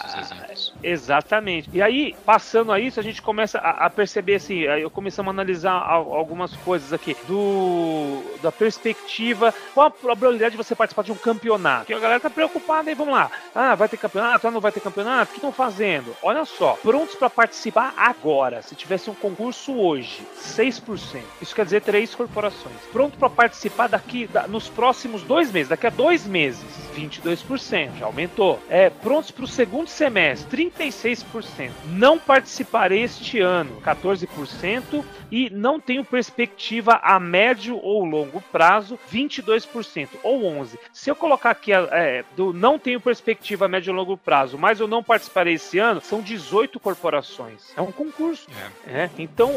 [0.83, 1.71] exatamente.
[1.73, 5.31] E aí, passando a isso, a gente começa a, a perceber assim, aí eu começamos
[5.31, 11.13] a analisar algumas coisas aqui do da perspectiva, qual a probabilidade de você participar de
[11.13, 11.81] um campeonato?
[11.81, 13.31] Porque a galera tá preocupada aí, vamos lá.
[13.55, 14.47] Ah, vai ter campeonato?
[14.47, 15.31] Ah, não vai ter campeonato?
[15.31, 16.15] O que estão fazendo?
[16.23, 18.63] Olha só, prontos para participar agora.
[18.63, 21.23] Se tivesse um concurso hoje, hoje 6%.
[21.41, 22.77] Isso quer dizer três corporações.
[22.93, 26.65] Pronto para participar daqui da, nos próximos dois meses, daqui a dois meses,
[26.97, 28.61] 22%, já aumentou.
[28.69, 31.71] É, prontos para o segundo semestre, 36%.
[31.87, 35.05] Não participarei este ano, 14%.
[35.31, 40.79] E não tenho perspectiva a médio ou longo prazo, 22%, ou 11%.
[40.93, 44.79] Se eu colocar aqui é, do não tenho perspectiva a médio ou longo prazo, mas
[44.79, 47.73] eu não participarei esse ano, são 18 corporações.
[47.75, 48.47] É um concurso.
[48.87, 49.05] É.
[49.05, 49.11] É.
[49.19, 49.51] Então,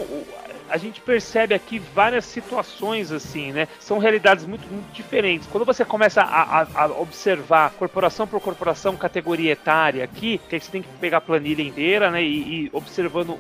[0.70, 3.68] a gente percebe aqui várias situações assim, né?
[3.80, 5.48] São realidades muito, muito diferentes.
[5.52, 10.72] Quando você começa a, a, a, observar corporação por corporação, categoria etária aqui, que você
[10.72, 12.24] tem que pegar a planilha inteira, né?
[12.24, 13.40] E, e observando um,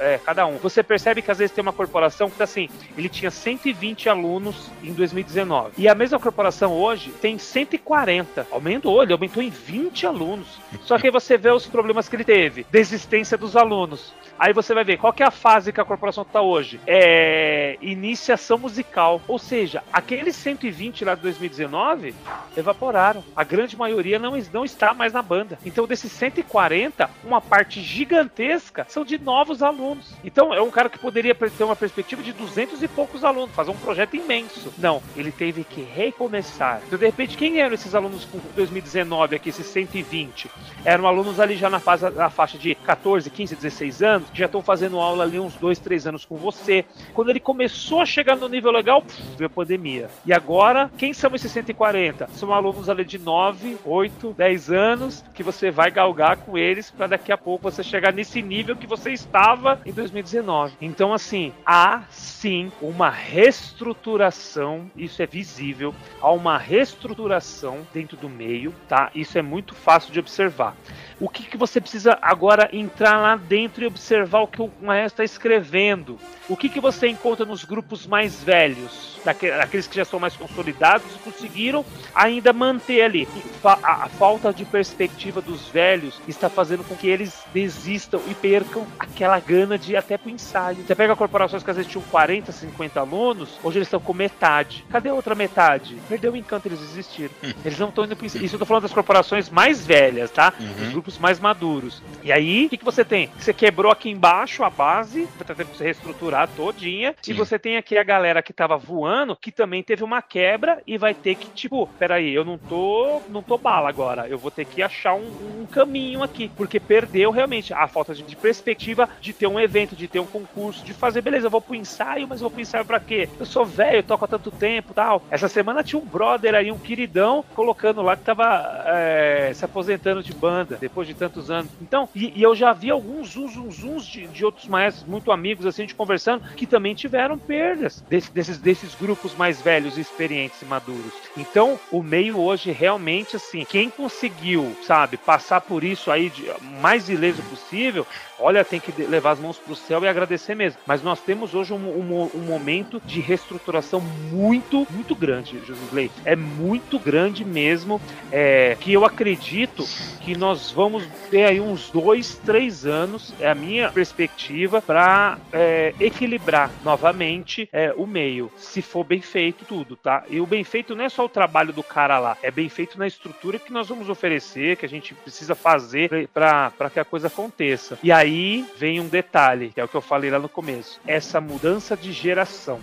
[0.00, 3.30] é, cada um, você percebe que às vezes tem uma corporação que assim, ele tinha
[3.30, 8.46] 120 alunos em 2019 e a mesma corporação hoje tem 140.
[8.50, 10.46] Aumentou, ele aumentou em 20 alunos.
[10.82, 14.12] Só que aí você vê os problemas que ele teve: desistência dos alunos.
[14.38, 16.80] Aí você vai ver qual é a fase que a corporação está hoje.
[16.86, 19.20] É iniciação musical.
[19.26, 22.14] Ou seja, aqueles 120 lá de 2019
[22.56, 23.24] evaporaram.
[23.34, 25.58] A grande maioria não, não está mais na banda.
[25.64, 30.14] Então, desses 140, uma parte gigantesca são de novos alunos.
[30.24, 33.70] Então, é um cara que poderia ter uma perspectiva de 200 e poucos alunos, fazer
[33.70, 34.72] um projeto imenso.
[34.78, 36.80] Não, ele teve que recomeçar.
[36.86, 40.50] Então, de repente, quem eram esses alunos com 2019 aqui, esses 120?
[40.84, 44.46] Eram alunos ali já na, fase, na faixa de 14, 15, 16 anos que já
[44.46, 46.84] estão fazendo aula ali uns dois, três anos com você.
[47.14, 50.08] Quando ele começou a chegar no nível legal, puf, veio a pandemia.
[50.24, 52.28] E agora, quem são esses 140?
[52.34, 57.06] São alunos ali de 9, 8, 10 anos que você vai galgar com eles para
[57.06, 60.76] daqui a pouco você chegar nesse nível que você estava em 2019.
[60.80, 68.74] Então, assim, há sim uma reestruturação, isso é visível, há uma reestruturação dentro do meio,
[68.88, 69.10] tá?
[69.14, 70.76] Isso é muito fácil de observar.
[71.18, 75.22] O que, que você precisa agora entrar lá dentro e observar o que o maestro
[75.22, 76.18] está escrevendo?
[76.48, 81.06] O que, que você encontra nos grupos mais velhos, daqueles que já são mais consolidados
[81.16, 83.26] e conseguiram ainda manter ali?
[83.64, 89.40] A, falta de perspectiva dos velhos está fazendo com que eles desistam e percam aquela
[89.40, 90.84] gana de ir até para o ensaio.
[90.86, 94.84] Você pega corporações que às vezes tinham 40, 50 alunos, hoje eles estão com metade.
[94.90, 95.96] Cadê a outra metade?
[96.08, 97.34] Perdeu o encanto, eles desistiram.
[97.64, 100.52] Eles não estão indo para Isso eu estou falando das corporações mais velhas, tá?
[100.60, 101.05] Uhum.
[101.06, 102.02] Os grupos grupos mais maduros.
[102.22, 103.30] E aí, o que, que você tem?
[103.38, 107.32] Você quebrou aqui embaixo a base, tá tendo que se reestruturar todinha, Sim.
[107.32, 110.98] e você tem aqui a galera que tava voando, que também teve uma quebra e
[110.98, 114.64] vai ter que, tipo, peraí, eu não tô, não tô bala agora, eu vou ter
[114.64, 119.32] que achar um, um caminho aqui, porque perdeu realmente a falta de, de, perspectiva de
[119.32, 122.40] ter um evento, de ter um concurso, de fazer, beleza, eu vou pro ensaio, mas
[122.40, 123.28] eu vou pro ensaio pra quê?
[123.38, 125.22] Eu sou velho, toco há tanto tempo tal.
[125.30, 130.22] Essa semana tinha um brother aí, um queridão, colocando lá que tava é, se aposentando
[130.22, 131.70] de banda depois de tantos anos.
[131.80, 135.30] Então, e, e eu já vi alguns uns, uns, uns de, de, outros maestros muito
[135.30, 140.62] amigos, assim, de conversando, que também tiveram perdas desse, desses, desses grupos mais velhos, experientes
[140.62, 141.12] e maduros.
[141.36, 146.46] Então, o meio hoje realmente, assim, quem conseguiu, sabe, passar por isso aí de
[146.80, 148.06] mais ileso possível,
[148.38, 150.80] olha, tem que levar as mãos para o céu e agradecer mesmo.
[150.86, 156.10] Mas nós temos hoje um, um, um momento de reestruturação muito, muito grande, Josué.
[156.24, 159.84] É muito grande mesmo, é, que eu acredito
[160.20, 165.94] que nós vamos ter aí uns dois, três anos, é a minha perspectiva, para é,
[166.00, 170.24] equilibrar novamente é, o meio, se for bem feito tudo, tá?
[170.28, 172.98] E o bem feito não é só o trabalho do cara lá, é bem feito
[172.98, 177.28] na estrutura que nós vamos oferecer, que a gente precisa fazer para que a coisa
[177.28, 177.98] aconteça.
[178.02, 181.00] E aí aí vem um detalhe, que é o que eu falei lá no começo:
[181.06, 182.80] essa mudança de geração.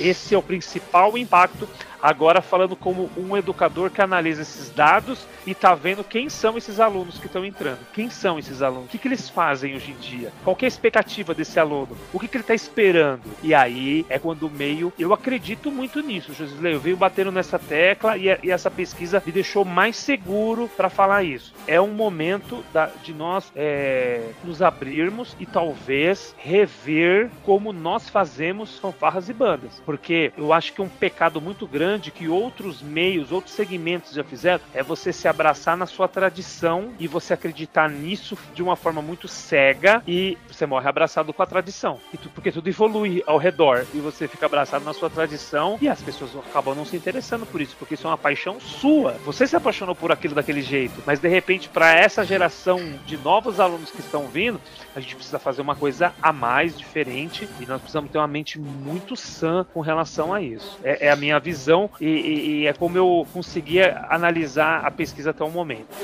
[0.00, 1.68] Esse é o principal impacto
[2.02, 6.78] Agora falando como um educador que analisa esses dados e tá vendo quem são esses
[6.78, 7.80] alunos que estão entrando.
[7.92, 8.86] Quem são esses alunos?
[8.86, 10.32] O que, que eles fazem hoje em dia?
[10.44, 11.96] Qual é a expectativa desse aluno?
[12.12, 13.22] O que, que ele está esperando?
[13.42, 14.92] E aí é quando o meio.
[14.98, 16.74] Eu acredito muito nisso, Josilei.
[16.74, 21.24] Eu venho batendo nessa tecla e, e essa pesquisa me deixou mais seguro para falar
[21.24, 21.52] isso.
[21.66, 28.78] É um momento da, de nós é, nos abrirmos e talvez rever como nós fazemos
[28.78, 29.82] fanfarras e bandas.
[29.84, 34.22] Porque eu acho que um pecado muito grande grande que outros meios, outros segmentos já
[34.22, 39.00] fizeram, é você se abraçar na sua tradição e você acreditar nisso de uma forma
[39.00, 41.98] muito cega e você morre abraçado com a tradição.
[42.22, 46.02] Tu, porque tudo evolui ao redor e você fica abraçado na sua tradição e as
[46.02, 49.12] pessoas acabam não se interessando por isso, porque isso é uma paixão sua.
[49.24, 53.60] Você se apaixonou por aquilo daquele jeito, mas de repente para essa geração de novos
[53.60, 54.60] alunos que estão vindo,
[54.94, 58.58] a gente precisa fazer uma coisa a mais, diferente, e nós precisamos ter uma mente
[58.58, 60.78] muito sã com relação a isso.
[60.82, 65.30] É, é a minha visão e, e, e é como eu conseguia analisar a pesquisa
[65.30, 65.94] até o momento.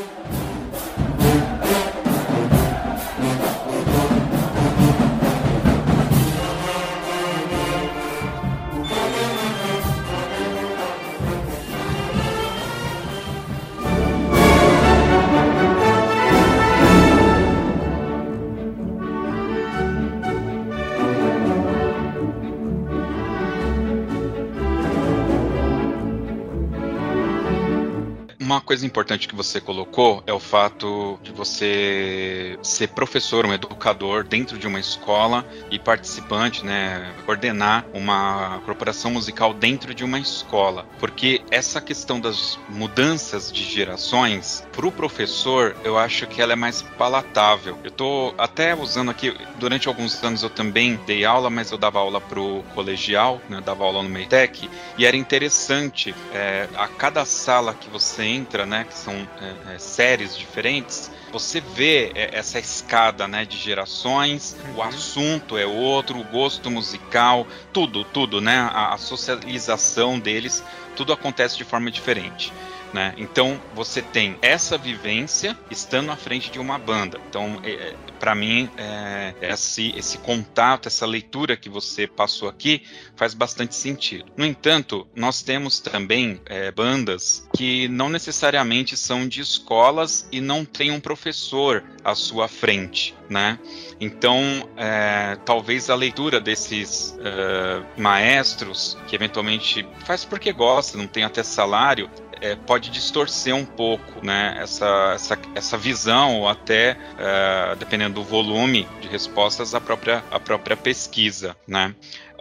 [28.64, 34.58] Coisa importante que você colocou é o fato de você ser professor, um educador dentro
[34.58, 40.86] de uma escola e participante, né, coordenar uma corporação musical dentro de uma escola.
[40.98, 46.56] Porque essa questão das mudanças de gerações, para o professor, eu acho que ela é
[46.56, 47.78] mais palatável.
[47.84, 51.98] Eu estou até usando aqui, durante alguns anos eu também dei aula, mas eu dava
[51.98, 57.24] aula para o colegial, né, dava aula no Meitec, e era interessante, é, a cada
[57.24, 62.30] sala que você entra, entra, né, que são é, é, séries diferentes, você vê é,
[62.32, 64.76] essa escada, né, de gerações, uhum.
[64.76, 70.62] o assunto é outro, o gosto musical, tudo, tudo, né, a, a socialização deles,
[70.94, 72.52] tudo acontece de forma diferente.
[72.92, 73.12] Né?
[73.16, 77.18] Então você tem essa vivência estando à frente de uma banda.
[77.28, 82.82] Então, é, é para mim, é, esse, esse contato, essa leitura que você passou aqui
[83.16, 84.26] faz bastante sentido.
[84.36, 90.64] No entanto, nós temos também é, bandas que não necessariamente são de escolas e não
[90.64, 93.58] tem um professor à sua frente, né?
[94.00, 101.24] Então, é, talvez a leitura desses é, maestros, que eventualmente faz porque gosta, não tem
[101.24, 107.76] até salário, é, pode distorcer um pouco né, essa, essa, essa visão, ou até, é,
[107.76, 111.56] dependendo do volume de respostas, a própria, a própria pesquisa.
[111.66, 111.94] Né?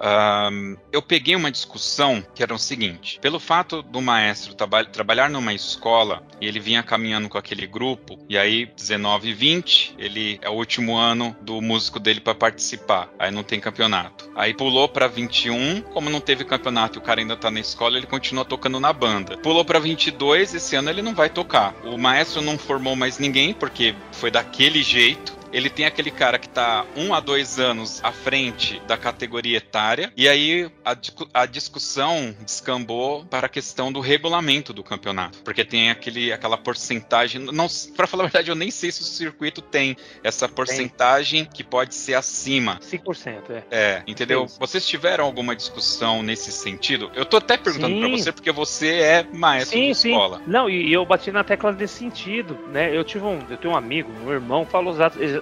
[0.03, 5.29] Um, eu peguei uma discussão que era o seguinte: pelo fato do maestro traba trabalhar
[5.29, 10.39] numa escola e ele vinha caminhando com aquele grupo, e aí 19 e 20, ele
[10.41, 14.29] é o último ano do músico dele para participar, aí não tem campeonato.
[14.35, 17.97] Aí pulou para 21, como não teve campeonato e o cara ainda tá na escola,
[17.97, 19.37] ele continua tocando na banda.
[19.37, 21.73] Pulou para 22, esse ano ele não vai tocar.
[21.85, 26.49] O maestro não formou mais ninguém porque foi daquele jeito ele tem aquele cara que
[26.49, 30.97] tá um a dois anos à frente da categoria etária, e aí a,
[31.33, 37.39] a discussão descambou para a questão do regulamento do campeonato, porque tem aquele, aquela porcentagem,
[37.39, 41.53] não, para falar a verdade, eu nem sei se o circuito tem essa porcentagem tem.
[41.53, 42.79] que pode ser acima.
[42.79, 43.63] 5%, é.
[43.69, 44.47] É, entendeu?
[44.59, 47.11] Vocês tiveram alguma discussão nesse sentido?
[47.13, 50.37] Eu tô até perguntando para você porque você é maestro sim, de escola.
[50.39, 50.43] Sim.
[50.47, 52.95] Não, e eu bati na tecla desse sentido, né?
[52.95, 54.93] Eu tive um, eu tenho um amigo, um irmão, falou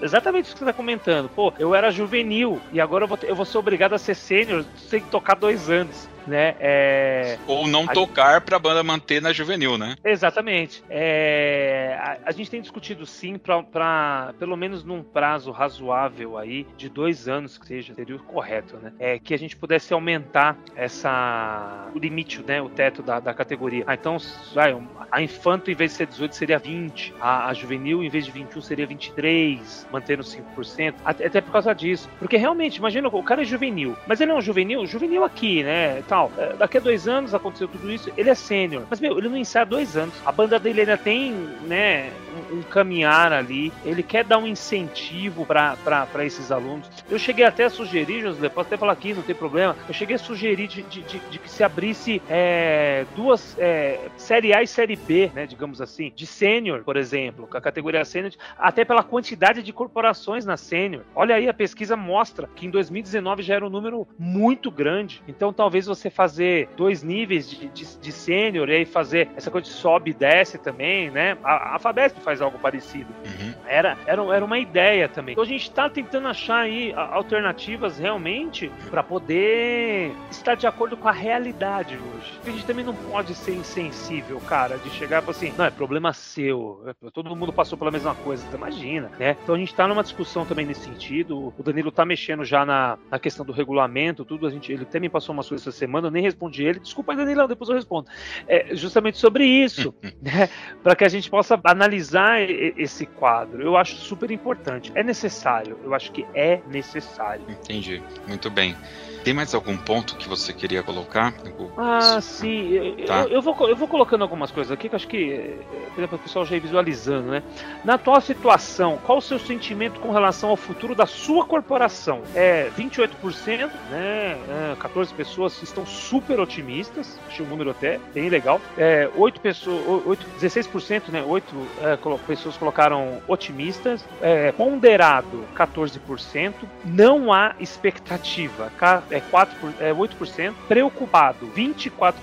[0.02, 1.30] exatamente isso que você tá comentando.
[1.30, 4.66] Pô, eu era juvenil e agora eu vou, eu vou ser obrigado a ser sênior,
[5.02, 6.56] que tocar dois anos né?
[6.60, 7.38] É...
[7.48, 9.96] Ou não a tocar para a banda manter na juvenil, né?
[10.04, 10.84] Exatamente.
[10.90, 11.98] É...
[12.00, 17.28] A, a, gente tem discutido sim para pelo menos num prazo razoável aí de dois
[17.28, 18.94] anos que seja seria o correto, né?
[19.00, 22.62] É que a gente pudesse aumentar essa o limite, né?
[22.62, 23.84] O teto da, da categoria.
[23.88, 24.17] Ah, então,
[24.54, 24.76] vai,
[25.12, 28.32] a infanto em vez de ser 18 seria 20, a, a juvenil em vez de
[28.32, 30.96] 21 seria 23, mantendo 5%.
[31.04, 34.36] Até, até por causa disso, porque realmente imagina o cara é juvenil, mas ele é
[34.36, 36.02] um juvenil, juvenil aqui, né?
[36.12, 36.30] Tal.
[36.38, 38.84] É, daqui a dois anos aconteceu tudo isso, ele é sênior.
[38.90, 40.14] Mas, meu, ele não ensaia dois anos.
[40.26, 41.32] A banda dele ainda tem,
[41.66, 42.12] né,
[42.52, 43.72] um, um caminhar ali.
[43.86, 46.90] Ele quer dar um incentivo para esses alunos.
[47.10, 49.74] Eu cheguei até a sugerir, José, posso até falar aqui, não tem problema.
[49.88, 54.54] Eu cheguei a sugerir de, de, de, de que se abrisse é, duas é, Série
[54.54, 58.34] A e Série B, né, digamos assim, de sênior, por exemplo, com a categoria sênior,
[58.58, 61.04] até pela quantidade de corporações na sênior.
[61.16, 65.24] Olha aí, a pesquisa mostra que em 2019 já era um número muito grande.
[65.26, 69.52] Então talvez você você fazer dois níveis de, de, de sênior e aí fazer essa
[69.52, 71.37] coisa de sobe e desce também, né?
[71.43, 73.08] A, a Fabesp faz algo parecido.
[73.25, 73.54] Uhum.
[73.67, 75.33] Era, era, era uma ideia também.
[75.33, 81.08] Então a gente está tentando achar aí alternativas realmente para poder estar de acordo com
[81.08, 82.39] a realidade hoje.
[82.45, 85.69] A gente também não pode ser insensível, cara, de chegar e falar assim, não, é
[85.69, 86.83] problema seu,
[87.13, 89.37] todo mundo passou pela mesma coisa, imagina, né?
[89.43, 91.54] Então a gente está numa discussão também nesse sentido.
[91.58, 94.47] O Danilo tá mexendo já na, na questão do regulamento, tudo.
[94.47, 96.79] A gente, ele também passou umas coisas essa semana semana, eu nem respondi ele.
[96.79, 98.08] Desculpa, Danilão, depois eu respondo.
[98.48, 100.50] É justamente sobre isso, né?
[100.81, 103.62] Para que a gente possa analisar esse quadro.
[103.62, 104.92] Eu acho super importante.
[104.96, 105.77] É necessário.
[105.83, 107.44] Eu acho que é necessário.
[107.50, 108.02] Entendi.
[108.27, 108.75] Muito bem.
[109.24, 111.34] Tem mais algum ponto que você queria colocar?
[111.78, 112.96] Ah, sim.
[113.06, 113.24] Tá.
[113.24, 115.58] Eu, eu, vou, eu vou colocando algumas coisas aqui que acho que,
[115.94, 117.44] por exemplo, o pessoal já ir visualizando, né?
[117.86, 122.22] Na atual situação, qual o seu sentimento com relação ao futuro da sua corporação?
[122.34, 124.38] É 28%, né?
[124.50, 128.60] É, 14 pessoas estão super otimistas, achei um número até bem legal.
[128.78, 131.24] É, 8 pessoas, 8, 16%, né?
[131.24, 134.04] 8 é, pessoas colocaram otimistas.
[134.22, 136.54] É, ponderado, 14%.
[136.84, 138.72] Não há expectativa
[139.12, 142.14] é, 4 por, é 8%, preocupado 24%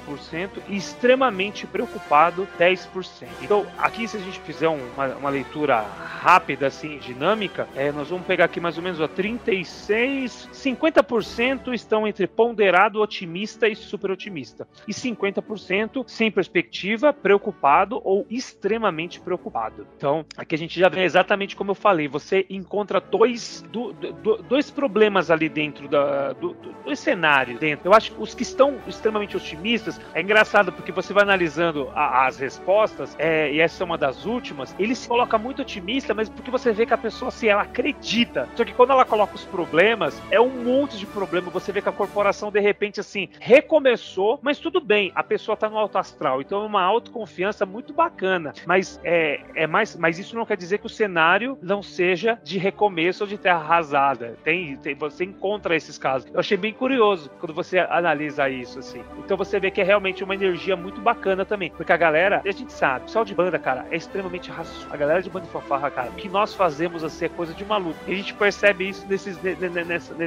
[0.69, 3.27] e extremamente preocupado 10%.
[3.43, 8.27] Então, aqui se a gente fizer uma, uma leitura rápida, assim, dinâmica, é, nós vamos
[8.27, 14.67] pegar aqui mais ou menos ó, 36, 50% estão entre ponderado, otimista e super otimista.
[14.87, 19.87] E 50% sem perspectiva, preocupado ou extremamente preocupado.
[19.97, 24.43] Então, aqui a gente já vê exatamente como eu falei, você encontra dois, do, do,
[24.43, 27.89] dois problemas ali dentro da, do, dois cenários dentro.
[27.89, 32.27] Eu acho que os que estão extremamente otimistas, é engraçado porque você vai analisando a,
[32.27, 36.29] as respostas, é, e essa é uma das últimas, ele se coloca muito otimista, mas
[36.29, 38.49] porque você vê que a pessoa, assim, ela acredita.
[38.55, 41.51] Só que quando ela coloca os problemas, é um monte de problema.
[41.51, 45.69] Você vê que a corporação, de repente, assim, recomeçou, mas tudo bem, a pessoa tá
[45.69, 46.41] no alto astral.
[46.41, 48.53] Então é uma autoconfiança muito bacana.
[48.67, 49.97] Mas é, é mais.
[49.97, 53.59] Mas isso não quer dizer que o cenário não seja de recomeço ou de terra
[53.59, 54.37] arrasada.
[54.45, 56.31] Tem, tem, você encontra esses casos.
[56.33, 59.03] Eu achei bem bem curioso quando você analisa isso, assim.
[59.19, 61.71] Então você vê que é realmente uma energia muito bacana também.
[61.71, 64.93] Porque a galera, a gente sabe, o pessoal de banda, cara, é extremamente racional.
[64.93, 67.65] A galera de banda de fanfarra, cara, o que nós fazemos assim é coisa de
[67.65, 67.99] maluco.
[68.07, 69.39] E a gente percebe isso nesses,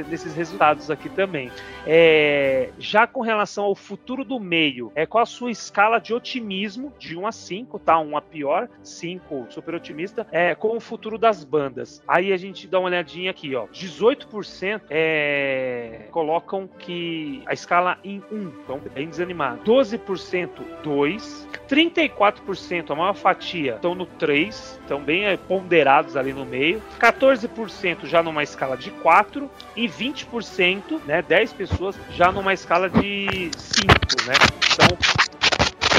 [0.08, 1.50] nesses resultados aqui também.
[1.86, 6.92] É, já com relação ao futuro do meio, é qual a sua escala de otimismo
[6.98, 7.98] de 1 a 5, tá?
[8.00, 12.02] 1 a pior, 5 super otimista, é, com o futuro das bandas.
[12.08, 13.66] Aí a gente dá uma olhadinha aqui, ó.
[13.68, 19.62] 18% é, coloca colocam que a escala em 1, então bem desanimado.
[19.64, 20.48] 12%
[20.82, 26.82] 2, 34%, a maior fatia, estão no 3, estão bem é, ponderados ali no meio.
[26.98, 33.50] 14% já numa escala de 4 e 20%, né, 10 pessoas já numa escala de
[33.56, 33.92] 5,
[34.26, 34.34] né?
[34.72, 35.31] Então,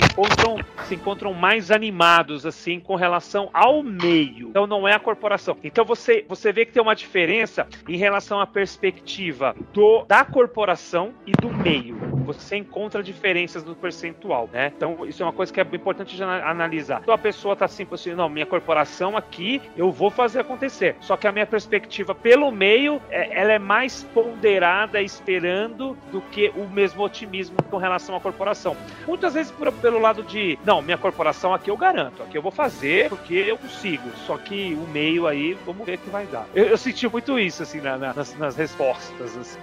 [0.03, 4.49] encontram, se encontram mais animados assim com relação ao meio.
[4.49, 5.57] Então não é a corporação.
[5.63, 11.13] Então você, você vê que tem uma diferença em relação à perspectiva do, da corporação
[11.25, 11.95] e do meio.
[12.23, 14.71] você encontra diferenças no percentual, né?
[14.75, 17.01] Então, isso é uma coisa que é importante de analisar.
[17.01, 20.95] Então, a pessoa tá assim, assim, não, minha corporação aqui, eu vou fazer acontecer.
[21.01, 26.49] Só que a minha perspectiva pelo meio, é, ela é mais ponderada esperando do que
[26.55, 28.75] o mesmo otimismo com relação à corporação.
[29.05, 33.09] Muitas vezes pelo lado de, não, minha corporação aqui eu garanto, aqui eu vou fazer
[33.09, 34.09] porque eu consigo.
[34.25, 36.45] Só que o meio aí, vamos ver o que vai dar.
[36.53, 39.59] Eu, eu senti muito isso, assim, na, na, nas, nas respostas, assim.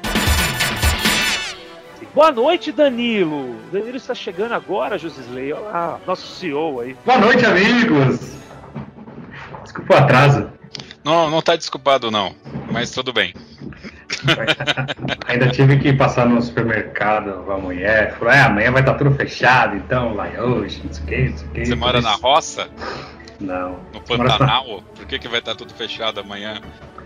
[2.14, 3.56] Boa noite, Danilo.
[3.70, 5.52] Danilo está chegando agora, Josisley.
[5.52, 6.96] Olá, nosso CEO aí.
[7.04, 8.34] Boa noite, amigos.
[9.62, 10.50] Desculpa o atraso.
[11.04, 12.34] Não, não tá desculpado não,
[12.72, 13.32] mas tudo bem.
[15.26, 18.14] Ainda tive que passar no supermercado com a mulher.
[18.14, 21.38] Falou, é, amanhã vai estar tudo fechado, então vai hoje, não sei o que, não
[21.38, 21.66] sei o que.
[21.66, 22.68] Você mora na roça?
[23.40, 23.78] Não.
[23.94, 24.66] No Pantanal?
[24.66, 24.82] Na...
[24.96, 26.60] Por que, que vai estar tudo fechado amanhã?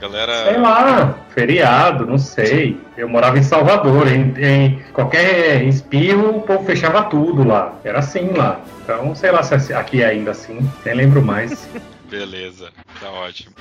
[0.09, 0.45] galera.
[0.45, 2.79] Sei lá, feriado, não sei.
[2.97, 7.75] Eu morava em Salvador, em, em qualquer espirro o povo fechava tudo lá.
[7.85, 8.61] Era assim lá.
[8.83, 11.69] Então, sei lá se é aqui é ainda assim, nem lembro mais.
[12.09, 13.55] Beleza, tá ótimo.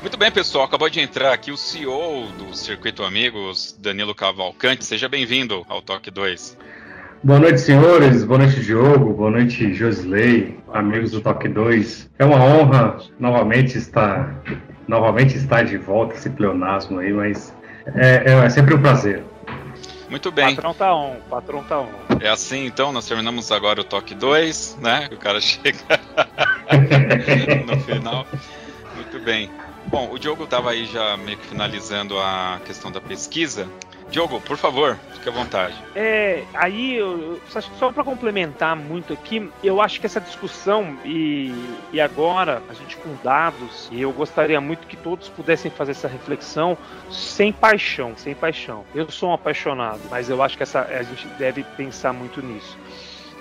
[0.00, 0.64] Muito bem, pessoal.
[0.64, 4.84] Acabou de entrar aqui o CEO do Circuito Amigos, Danilo Cavalcante.
[4.84, 6.56] Seja bem-vindo ao Toque 2.
[7.22, 8.24] Boa noite, senhores.
[8.24, 9.12] Boa noite, Diogo.
[9.12, 12.10] Boa noite, Josley, amigos do Toque 2.
[12.18, 14.42] É uma honra novamente estar
[14.86, 17.52] novamente estar de volta esse pleonasmo aí, mas
[17.94, 19.24] é, é, é sempre um prazer.
[20.08, 20.54] Muito bem.
[20.54, 21.88] Patrão tá on, patrão tá on.
[22.20, 25.08] É assim, então, nós terminamos agora o toque 2, né?
[25.12, 25.95] O cara chega
[27.66, 28.26] no final.
[28.94, 29.50] Muito bem.
[29.86, 33.68] Bom, o Diogo estava aí já meio que finalizando a questão da pesquisa.
[34.10, 35.74] Diogo, por favor, fique à vontade.
[35.94, 41.52] É, aí, eu, só para complementar muito aqui, eu acho que essa discussão e,
[41.92, 46.06] e agora, a gente com dados, e eu gostaria muito que todos pudessem fazer essa
[46.06, 46.78] reflexão
[47.10, 48.84] sem paixão, sem paixão.
[48.94, 52.78] Eu sou um apaixonado, mas eu acho que essa, a gente deve pensar muito nisso.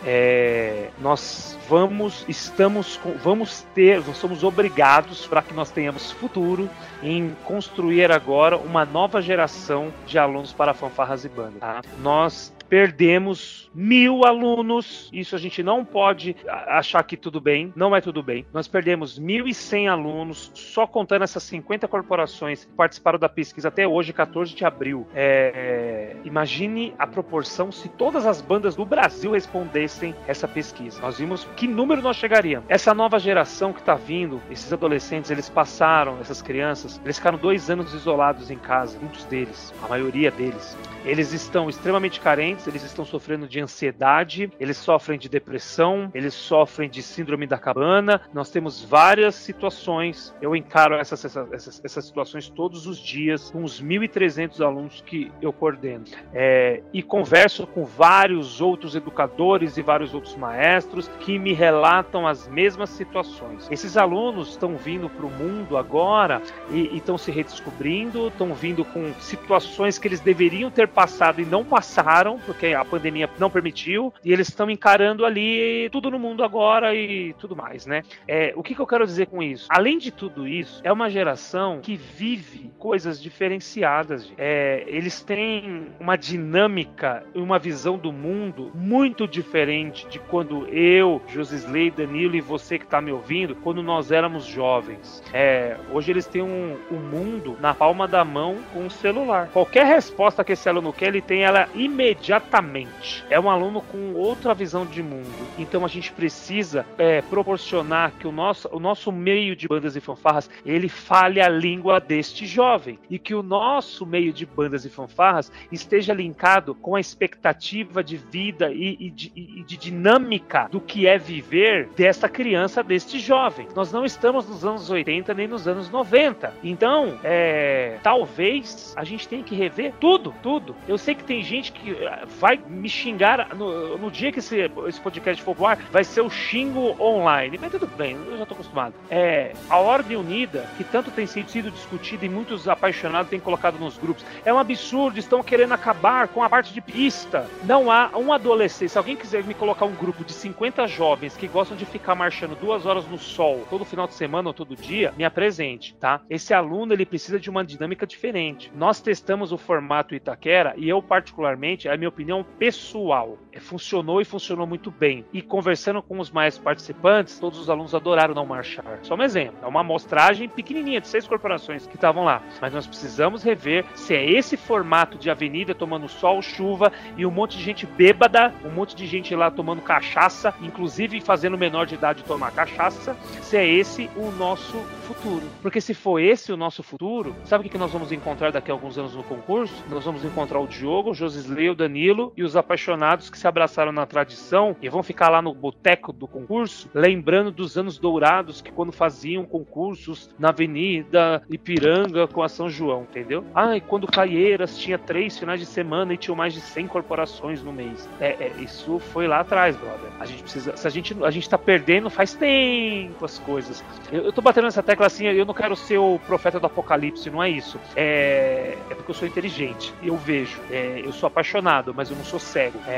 [0.07, 6.69] É, nós vamos, estamos, vamos ter, nós somos obrigados para que nós tenhamos futuro
[7.01, 11.59] em construir agora uma nova geração de alunos para fanfarras e bandas.
[11.59, 11.81] Tá?
[12.01, 15.09] Nós perdemos mil alunos.
[15.11, 17.73] Isso a gente não pode achar que tudo bem.
[17.75, 18.45] Não é tudo bem.
[18.53, 24.13] Nós perdemos 1.100 alunos, só contando essas 50 corporações que participaram da pesquisa até hoje,
[24.13, 25.05] 14 de abril.
[25.13, 31.01] É, é, imagine a proporção se todas as bandas do Brasil respondessem essa pesquisa.
[31.01, 32.69] Nós vimos que número nós chegaríamos.
[32.69, 37.69] Essa nova geração que está vindo, esses adolescentes, eles passaram, essas crianças, eles ficaram dois
[37.69, 40.77] anos isolados em casa, muitos deles, a maioria deles.
[41.03, 46.89] Eles estão extremamente carentes, eles estão sofrendo de ansiedade, eles sofrem de depressão, eles sofrem
[46.89, 48.21] de síndrome da cabana.
[48.33, 50.33] Nós temos várias situações.
[50.41, 55.51] Eu encaro essas, essas, essas situações todos os dias com os 1.300 alunos que eu
[55.51, 56.05] coordeno.
[56.33, 62.47] É, e converso com vários outros educadores e vários outros maestros que me relatam as
[62.47, 63.67] mesmas situações.
[63.69, 69.13] Esses alunos estão vindo para o mundo agora e estão se redescobrindo, estão vindo com
[69.19, 74.31] situações que eles deveriam ter passado e não passaram, porque a pandemia não permitiu, e
[74.31, 78.03] eles estão encarando ali tudo no mundo agora e tudo mais, né?
[78.27, 79.67] É, o que, que eu quero dizer com isso?
[79.69, 84.31] Além de tudo isso, é uma geração que vive coisas diferenciadas.
[84.37, 91.21] É, eles têm uma dinâmica e uma visão do mundo muito diferente de quando eu,
[91.27, 95.21] Josisley, Danilo e você que está me ouvindo, quando nós éramos jovens.
[95.33, 99.49] É, hoje eles têm um, um mundo na palma da mão com o celular.
[99.51, 103.25] Qualquer resposta que esse aluno aluno que ele tem ela imediatamente.
[103.29, 105.31] É um aluno com outra visão de mundo.
[105.57, 110.01] Então a gente precisa é, proporcionar que o nosso, o nosso meio de bandas e
[110.01, 114.89] fanfarras ele fale a língua deste jovem e que o nosso meio de bandas e
[114.89, 120.81] fanfarras esteja linkado com a expectativa de vida e, e, de, e de dinâmica do
[120.81, 123.67] que é viver desta criança, deste jovem.
[123.75, 126.53] Nós não estamos nos anos 80 nem nos anos 90.
[126.63, 130.75] Então, é, talvez a gente tenha que rever tudo, tudo.
[130.87, 134.71] Eu sei que tem gente que eh, vai me xingar no, no dia que esse,
[134.87, 137.57] esse podcast for pro ar, vai ser o xingo online.
[137.59, 138.93] Mas tudo bem, eu já tô acostumado.
[139.09, 143.97] É, a Ordem Unida, que tanto tem sido discutida e muitos apaixonados têm colocado nos
[143.97, 147.47] grupos, é um absurdo, estão querendo acabar com a parte de pista.
[147.63, 151.47] Não há um adolescente, se alguém quiser me colocar um grupo de 50 jovens que
[151.47, 155.13] gostam de ficar marchando duas horas no sol todo final de semana ou todo dia,
[155.17, 156.21] me apresente, tá?
[156.29, 158.71] Esse aluno, ele precisa de uma dinâmica diferente.
[158.75, 163.14] Nós testamos o formato Itaquera e eu particularmente, é a minha opinião pessoal,
[163.51, 165.25] é, funcionou e funcionou muito bem.
[165.31, 168.99] E conversando com os mais participantes, todos os alunos adoraram não marchar.
[169.01, 172.41] Só um exemplo, é uma amostragem pequenininha de seis corporações que estavam lá.
[172.61, 177.31] mas nós precisamos rever se é esse formato de avenida tomando sol, chuva e um
[177.31, 181.95] monte de gente bêbada, um monte de gente lá tomando cachaça, inclusive fazendo menor de
[181.95, 185.43] idade tomar cachaça, se é esse o nosso futuro.
[185.61, 188.73] Porque se for esse o nosso futuro, sabe o que nós vamos encontrar daqui a
[188.73, 189.73] alguns anos no concurso?
[189.89, 193.91] Nós vamos encontrar o Diogo, o Josisley, o Danilo e os apaixonados que se abraçaram
[193.91, 198.71] na tradição e vão ficar lá no boteco do concurso, lembrando dos anos dourados que
[198.71, 203.45] quando faziam concursos na Avenida Ipiranga com a São João, entendeu?
[203.53, 207.61] Ah, e quando Caieiras tinha três finais de semana e tinham mais de 100 corporações
[207.61, 208.09] no mês.
[208.19, 210.09] É, é, isso foi lá atrás, brother.
[210.19, 210.75] A gente precisa.
[210.75, 213.83] Se a gente, a gente tá perdendo faz tempo as coisas.
[214.11, 217.29] Eu, eu tô batendo nessa tecla assim, eu não quero ser o profeta do apocalipse,
[217.29, 217.79] não é isso.
[217.95, 219.93] É, é porque eu sou inteligente.
[220.01, 220.59] Eu vejo.
[220.71, 222.79] É, eu sou apaixonado, mas eu não sou cego.
[222.87, 222.94] É,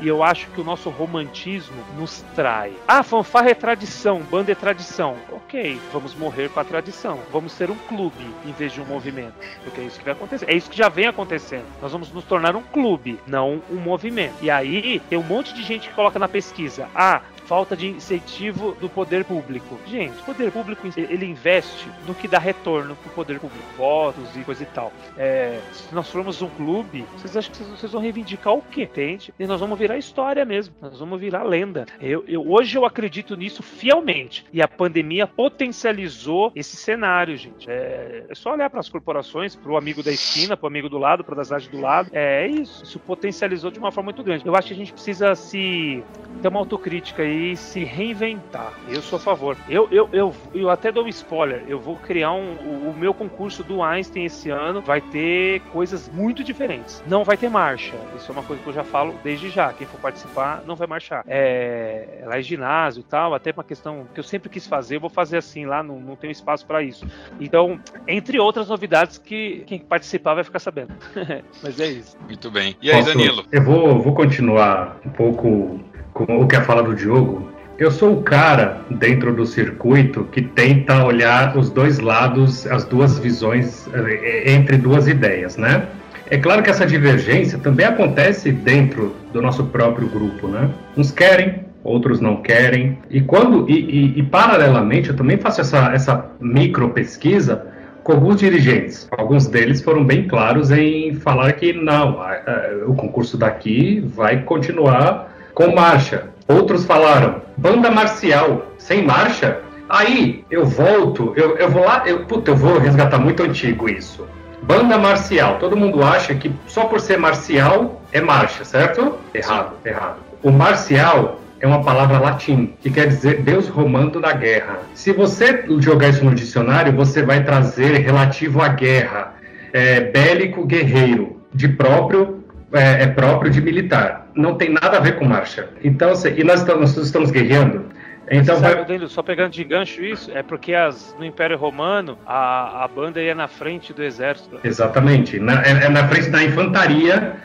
[0.00, 2.72] e eu acho que o nosso romantismo nos trai.
[2.86, 5.16] Ah, fanfarra é tradição, banda é tradição.
[5.32, 7.18] Ok, vamos morrer com a tradição.
[7.32, 9.34] Vamos ser um clube em vez de um movimento.
[9.62, 10.50] Porque é isso que vai acontecer.
[10.50, 11.64] É isso que já vem acontecendo.
[11.80, 14.34] Nós vamos nos tornar um clube, não um movimento.
[14.42, 18.72] E aí tem um monte de gente que coloca na pesquisa: ah, falta de incentivo
[18.80, 19.78] do poder público.
[19.86, 24.40] Gente, o poder público ele investe no que dá retorno pro poder público, votos e
[24.40, 24.92] coisa e tal.
[25.16, 28.82] É, se nós formos um clube, vocês acham que vocês vão reivindicar o quê?
[28.84, 29.32] Entende?
[29.38, 31.86] E nós vamos virar história mesmo, nós vamos virar lenda.
[32.00, 34.44] Eu, eu, hoje eu acredito nisso fielmente.
[34.52, 37.68] E a pandemia potencializou esse cenário, gente.
[37.70, 40.88] É, é só olhar para as corporações, para o amigo da esquina, para o amigo
[40.88, 42.10] do lado, para a cidade do lado.
[42.12, 42.84] É isso.
[42.84, 44.46] Isso potencializou de uma forma muito grande.
[44.46, 46.02] Eu acho que a gente precisa se
[46.40, 48.72] ter uma autocrítica aí e se reinventar.
[48.88, 49.56] Eu sou a favor.
[49.68, 51.64] Eu, eu, eu, eu até dou um spoiler.
[51.66, 52.54] Eu vou criar um.
[52.54, 57.02] O, o, meu concurso do Einstein esse ano vai ter coisas muito diferentes.
[57.06, 57.94] Não vai ter marcha.
[58.16, 59.72] Isso é uma coisa que eu já falo desde já.
[59.72, 61.24] Quem for participar não vai marchar.
[61.26, 65.00] É, lá é ginásio e tal, até uma questão que eu sempre quis fazer, eu
[65.00, 67.06] vou fazer assim lá, não, não tenho espaço para isso.
[67.40, 70.94] Então, entre outras novidades que quem participar vai ficar sabendo.
[71.62, 72.16] Mas é isso.
[72.20, 72.76] Muito bem.
[72.80, 73.44] E aí, Posso, Danilo?
[73.50, 75.80] Eu vou, vou continuar um pouco
[76.14, 80.40] com o que é fala do Diogo, eu sou o cara dentro do circuito que
[80.40, 85.88] tenta olhar os dois lados, as duas visões eh, entre duas ideias, né?
[86.30, 90.70] É claro que essa divergência também acontece dentro do nosso próprio grupo, né?
[90.96, 92.96] Uns querem, outros não querem.
[93.10, 97.66] E quando e, e, e paralelamente eu também faço essa, essa micro pesquisa
[98.04, 99.08] com alguns dirigentes.
[99.10, 104.42] Alguns deles foram bem claros em falar que não, a, a, o concurso daqui vai
[104.42, 106.28] continuar com marcha.
[106.46, 109.60] Outros falaram, banda marcial, sem marcha?
[109.88, 114.26] Aí eu volto, eu, eu vou lá, eu, puta, eu vou resgatar muito antigo isso.
[114.62, 119.18] Banda marcial, todo mundo acha que só por ser marcial é marcha, certo?
[119.32, 120.16] Errado, errado.
[120.42, 124.80] O marcial é uma palavra latim, que quer dizer Deus romando da guerra.
[124.94, 129.34] Se você jogar isso no dicionário, você vai trazer relativo à guerra,
[129.72, 132.43] é, bélico guerreiro, de próprio
[132.74, 134.26] é, é, próprio de militar.
[134.34, 135.68] Não tem nada a ver com marcha.
[135.82, 137.86] Então, e nós estamos, nós estamos guerreando.
[138.30, 139.08] Então, Sabe, vai...
[139.08, 143.34] só pegando de gancho isso, é porque as, no Império Romano a, a banda ia
[143.34, 144.58] na frente do exército.
[144.64, 147.36] Exatamente, na, é, é na frente da infantaria.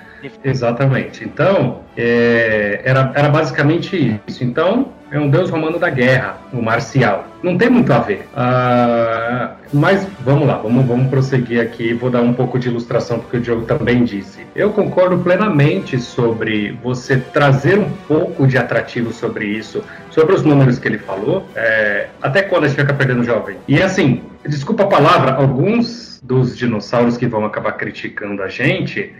[0.43, 1.23] Exatamente.
[1.23, 4.43] Então, é, era, era basicamente isso.
[4.43, 7.25] Então, é um deus romano da guerra, o marcial.
[7.41, 8.27] Não tem muito a ver.
[8.33, 11.93] Uh, mas vamos lá, vamos, vamos prosseguir aqui.
[11.93, 14.45] Vou dar um pouco de ilustração porque o Diogo também disse.
[14.55, 20.77] Eu concordo plenamente sobre você trazer um pouco de atrativo sobre isso, sobre os números
[20.77, 23.57] que ele falou, é, até quando a gente fica perdendo jovem.
[23.67, 29.11] E assim, desculpa a palavra, alguns dos dinossauros que vão acabar criticando a gente,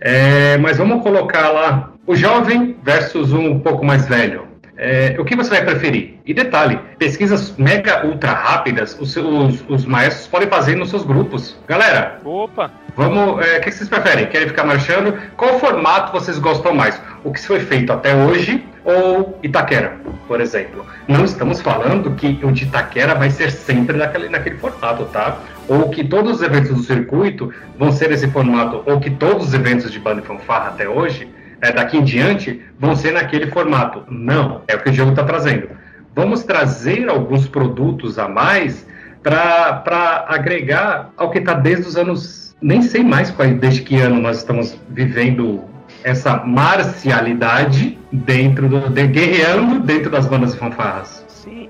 [0.00, 5.36] é, mas vamos colocar lá o jovem versus um pouco mais velho é, o que
[5.36, 6.18] você vai preferir?
[6.26, 11.56] E detalhe, pesquisas mega ultra rápidas, os, os, os maestros podem fazer nos seus grupos.
[11.68, 14.26] Galera, opa, vamos, é, o que vocês preferem?
[14.26, 15.16] Querem ficar marchando?
[15.36, 17.00] Qual formato vocês gostam mais?
[17.22, 19.96] O que foi feito até hoje ou Itaquera,
[20.26, 20.84] por exemplo?
[21.06, 25.38] Não estamos falando que o de Itaquera vai ser sempre naquele, naquele formato, tá?
[25.68, 29.54] Ou que todos os eventos do circuito vão ser esse formato, ou que todos os
[29.54, 31.28] eventos de banda e fanfarra até hoje
[31.64, 34.02] é, daqui em diante vão ser naquele formato.
[34.10, 35.68] Não, é o que o jogo está trazendo.
[36.14, 38.86] Vamos trazer alguns produtos a mais
[39.22, 42.54] para agregar ao que está desde os anos.
[42.60, 45.64] Nem sei mais qual, desde que ano nós estamos vivendo
[46.02, 48.90] essa marcialidade dentro do.
[48.90, 51.23] De, guerreando dentro das bandas fanfarras.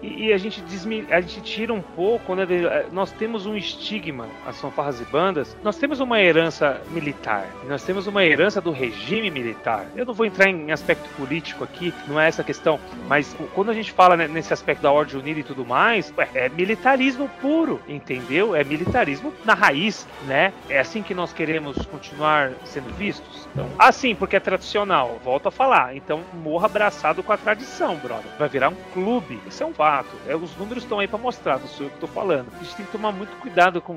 [0.04, 2.46] E, e a, gente desmi, a gente tira um pouco, né?
[2.92, 8.06] Nós temos um estigma, as fanfarras e bandas, nós temos uma herança militar, nós temos
[8.06, 9.86] uma herança do regime militar.
[9.96, 12.78] Eu não vou entrar em aspecto político aqui, não é essa a questão,
[13.08, 16.50] mas quando a gente fala né, nesse aspecto da ordem unida e tudo mais, é
[16.50, 18.54] militarismo puro, entendeu?
[18.54, 20.52] É militarismo na raiz, né?
[20.68, 23.48] É assim que nós queremos continuar sendo vistos.
[23.52, 25.96] Então, assim, porque é tradicional, volto a falar.
[25.96, 28.30] Então, morra abraçado com a tradição, brother.
[28.38, 29.40] Vai virar um clube.
[29.46, 29.93] Isso é um fato.
[30.26, 32.48] É, os números estão aí para mostrar, não sou eu que tô falando.
[32.54, 33.94] A gente tem que tomar muito cuidado com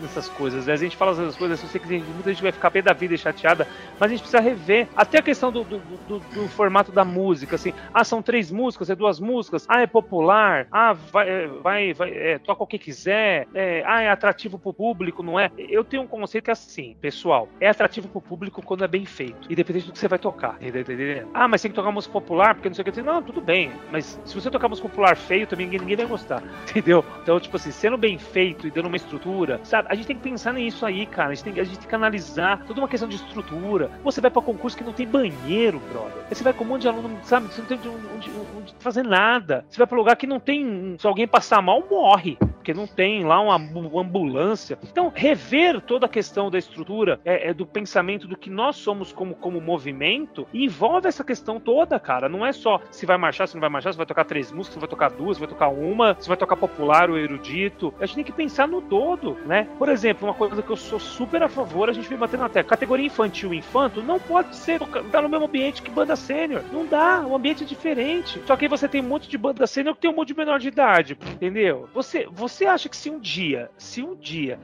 [0.00, 0.66] nessas coisas.
[0.66, 0.72] Né?
[0.72, 3.14] A gente fala essas coisas, eu sei que muita gente vai ficar pé da vida
[3.14, 3.66] e chateada,
[3.98, 5.78] mas a gente precisa rever até a questão do, do,
[6.08, 7.72] do, do formato da música, assim.
[7.92, 9.66] Ah, são três músicas, é duas músicas.
[9.68, 10.66] Ah, é popular.
[10.70, 13.46] Ah, vai, é, vai, vai é, toca o que quiser.
[13.54, 15.50] É, ah, é atrativo pro público, não é?
[15.56, 17.48] Eu tenho um conceito que é assim, pessoal.
[17.60, 20.56] É atrativo pro público quando é bem feito, independente do que você vai tocar.
[20.60, 21.28] Entendeu?
[21.34, 23.02] Ah, mas tem que tocar música popular, porque não sei o que.
[23.02, 23.72] Não, tudo bem.
[23.90, 26.42] Mas se você tocar música popular feio, também ninguém, vai gostar.
[26.70, 27.04] Entendeu?
[27.22, 29.88] Então, tipo assim, sendo bem feito e dando uma estrutura, sabe?
[29.90, 31.30] A gente tem que pensar nisso aí, cara.
[31.30, 33.90] A gente tem, a gente tem que analisar toda uma questão de estrutura.
[34.04, 36.24] Você vai pra concurso que não tem banheiro, brother.
[36.30, 37.46] Aí você vai com um monte de aluno, sabe?
[37.46, 39.64] Você não tem onde, onde, onde fazer nada.
[39.68, 40.96] Você vai pra lugar que não tem.
[40.98, 43.56] Se alguém passar mal, morre porque não tem lá uma
[44.00, 44.78] ambulância.
[44.82, 49.12] Então, rever toda a questão da estrutura, é, é, do pensamento do que nós somos
[49.12, 52.26] como, como movimento, envolve essa questão toda, cara.
[52.26, 54.74] Não é só se vai marchar, se não vai marchar, se vai tocar três músicas,
[54.74, 57.92] se vai tocar duas, se vai tocar uma, se vai tocar popular ou erudito.
[58.00, 59.68] A gente tem que pensar no todo, né?
[59.78, 62.62] Por exemplo, uma coisa que eu sou super a favor, a gente vem batendo até
[62.62, 64.80] categoria infantil e infanto não pode ser
[65.12, 66.62] tá no mesmo ambiente que banda sênior.
[66.72, 68.40] Não dá, o ambiente é diferente.
[68.46, 70.36] Só que aí você tem um monte de banda sênior que tem um monte de
[70.36, 71.88] menor de idade, entendeu?
[71.92, 74.58] Você, você você acha que se um dia, se um dia,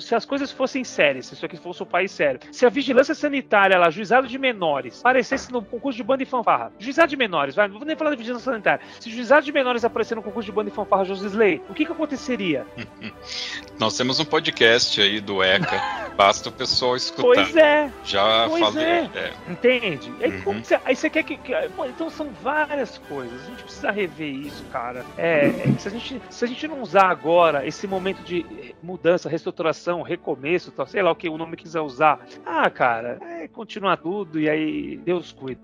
[0.00, 3.14] se as coisas fossem sérias, se isso aqui fosse um país sério, se a vigilância
[3.14, 7.54] sanitária lá, juizado de menores, aparecesse no concurso de banda e fanfarra, juizado de menores,
[7.54, 10.46] vai, não vou nem falar de vigilância sanitária, se juizado de menores aparecer no concurso
[10.46, 12.66] de banda e fanfarra Josisley, o que que aconteceria?
[13.78, 15.80] Nós temos um podcast aí do ECA,
[16.16, 17.22] basta o pessoal escutar.
[17.22, 17.90] Pois é.
[18.04, 18.84] Já pois falei.
[18.84, 19.10] É.
[19.14, 19.32] É.
[19.48, 20.12] Entende?
[20.20, 20.62] Aí, uhum.
[20.62, 21.36] você, aí você quer que.
[21.36, 21.52] que
[21.88, 23.40] então são várias coisas.
[23.42, 25.04] A gente precisa rever isso, cara.
[25.18, 29.28] É, é se, a gente, se a gente não usar agora esse momento de mudança,
[29.28, 32.26] reestruturação, recomeço, tal, sei lá o que o nome quiser usar.
[32.44, 35.60] Ah, cara, é continuar tudo e aí Deus cuida.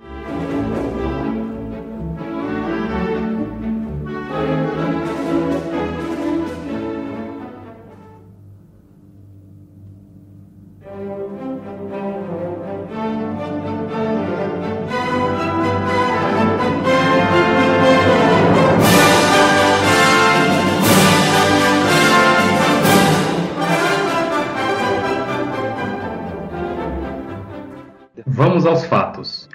[28.34, 29.46] Vamos aos fatos.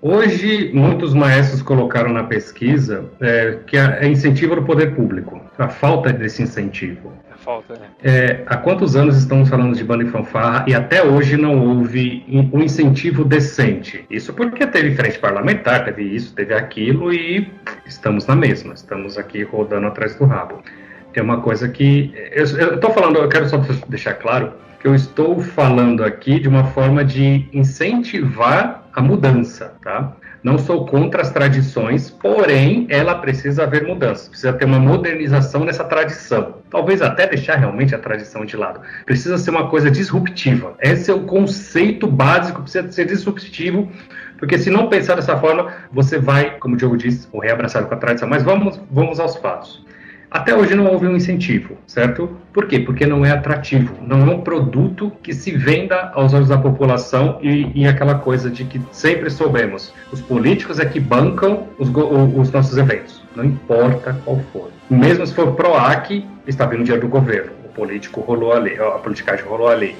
[0.00, 6.12] Hoje, muitos maestros colocaram na pesquisa é, que é incentivo do poder público, a falta
[6.12, 7.12] desse incentivo.
[7.34, 7.88] A falta, né?
[8.00, 12.24] É, há quantos anos estamos falando de banda e fanfarra e até hoje não houve
[12.52, 14.06] um incentivo decente?
[14.08, 17.52] Isso porque teve frente parlamentar, teve isso, teve aquilo e
[17.84, 20.62] estamos na mesma, estamos aqui rodando atrás do rabo.
[21.12, 22.14] É uma coisa que.
[22.30, 23.58] Eu estou falando, eu quero só
[23.88, 30.16] deixar claro que eu estou falando aqui de uma forma de incentivar a mudança, tá?
[30.42, 35.84] Não sou contra as tradições, porém ela precisa haver mudança, precisa ter uma modernização nessa
[35.84, 36.54] tradição.
[36.70, 38.80] Talvez até deixar realmente a tradição de lado.
[39.04, 40.74] Precisa ser uma coisa disruptiva.
[40.80, 43.86] Esse é o conceito básico, precisa ser disruptivo,
[44.38, 47.94] porque se não pensar dessa forma, você vai, como o Diogo disse, morrer abraçado com
[47.94, 48.26] a tradição.
[48.26, 49.84] Mas vamos, vamos aos fatos.
[50.30, 52.36] Até hoje não houve um incentivo, certo?
[52.52, 52.78] Por quê?
[52.78, 57.40] Porque não é atrativo, não é um produto que se venda aos olhos da população
[57.42, 62.52] e, e aquela coisa de que sempre soubemos, os políticos é que bancam os, os
[62.52, 64.70] nossos eventos, não importa qual for.
[64.88, 68.90] Mesmo se for PROAC, está vindo dinheiro do governo, o político rolou a lei, a
[68.98, 69.96] politicagem rolou a lei.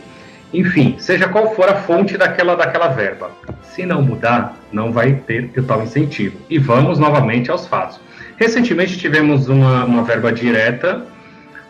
[0.55, 3.31] Enfim, seja qual for a fonte daquela, daquela verba.
[3.63, 6.39] Se não mudar, não vai ter o tal incentivo.
[6.51, 8.01] E vamos novamente aos fatos.
[8.41, 11.05] Recentemente tivemos uma, uma verba direta,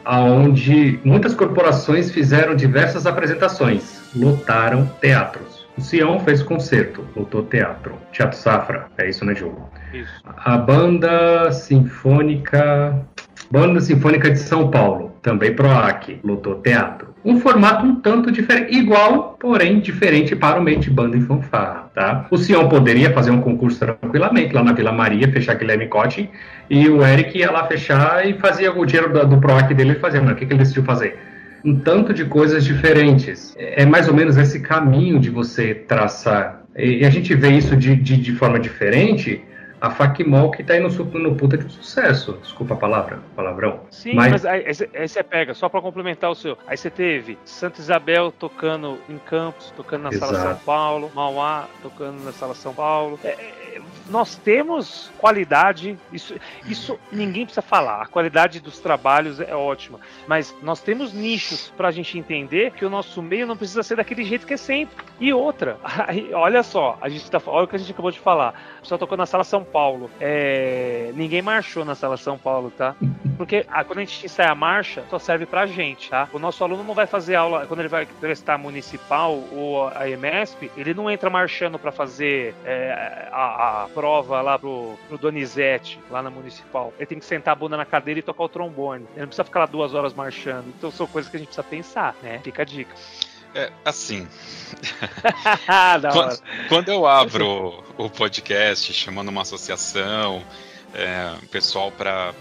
[0.07, 5.67] onde muitas corporações fizeram diversas apresentações, lotaram teatros.
[5.77, 7.97] O Sião fez concerto, lotou teatro.
[8.13, 9.69] Teatro Safra, é isso, né, Diogo?
[9.93, 10.13] Isso.
[10.25, 13.05] A banda sinfônica.
[13.51, 19.37] Banda Sinfônica de São Paulo, também PROAC, lotou teatro um formato um tanto diferente, igual,
[19.39, 22.27] porém diferente para o meio banda e fanfarra, tá?
[22.31, 26.31] O Sião poderia fazer um concurso tranquilamente lá na Vila Maria, fechar Guilherme Cote,
[26.69, 30.21] e o Eric ia lá fechar e fazia o dinheiro do, do PROAC dele fazer,
[30.21, 31.19] mas o que, que ele decidiu fazer?
[31.63, 33.55] Um tanto de coisas diferentes.
[33.59, 36.63] É mais ou menos esse caminho de você traçar.
[36.75, 39.43] E a gente vê isso de, de, de forma diferente
[39.81, 42.39] a Facmol que tá aí no, no puta de sucesso.
[42.43, 43.81] Desculpa a palavra, palavrão.
[43.91, 46.57] Sim, mas, mas aí, aí, você pega, só para complementar o seu.
[46.67, 50.35] Aí você teve Santa Isabel tocando em Campos, tocando na Exato.
[50.35, 53.19] Sala São Paulo, Mauá tocando na Sala São Paulo.
[53.25, 53.60] É, é,
[54.09, 56.35] nós temos qualidade, isso,
[56.67, 58.03] isso ninguém precisa falar.
[58.03, 62.85] A qualidade dos trabalhos é ótima, mas nós temos nichos para a gente entender que
[62.85, 65.05] o nosso meio não precisa ser daquele jeito que é sempre.
[65.21, 65.79] E outra,
[66.35, 68.55] olha só, a gente tá, olha o que a gente acabou de falar.
[68.81, 70.11] Pessoal tocou na Sala São Paulo.
[70.21, 72.95] É, ninguém marchou na Sala São Paulo, tá?
[73.37, 76.29] Porque ah, quando a gente ensaia a marcha, só serve pra gente, tá?
[76.33, 80.71] O nosso aluno não vai fazer aula, quando ele vai prestar municipal ou a EMESP,
[80.77, 86.23] ele não entra marchando para fazer é, a, a, prova lá pro, pro Donizete, lá
[86.23, 86.93] na municipal.
[86.99, 89.07] Ele tem que sentar a bunda na cadeira e tocar o trombone.
[89.13, 90.69] Ele não precisa ficar lá duas horas marchando.
[90.69, 92.41] Então são coisas que a gente precisa pensar, né?
[92.43, 92.95] Fica a dica.
[93.55, 94.29] É, assim.
[96.13, 100.45] quando, quando, eu abro o podcast chamando uma associação,
[100.95, 102.33] é, pessoal para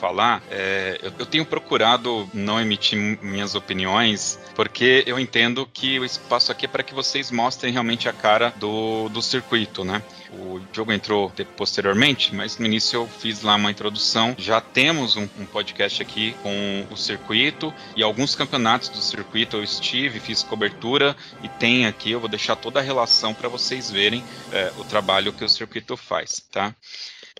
[0.00, 6.04] falar, é, eu, eu, tenho procurado não emitir minhas opiniões, porque eu entendo que o
[6.04, 10.02] espaço aqui é para que vocês mostrem realmente a cara do, do circuito, né?
[10.34, 14.34] O jogo entrou posteriormente, mas no início eu fiz lá uma introdução.
[14.38, 19.62] Já temos um, um, podcast aqui com o circuito e alguns campeonatos do circuito eu
[19.62, 24.24] estive, fiz cobertura e tem aqui, eu vou deixar toda a relação para vocês verem
[24.52, 26.74] é, o trabalho que o circuito faz, tá?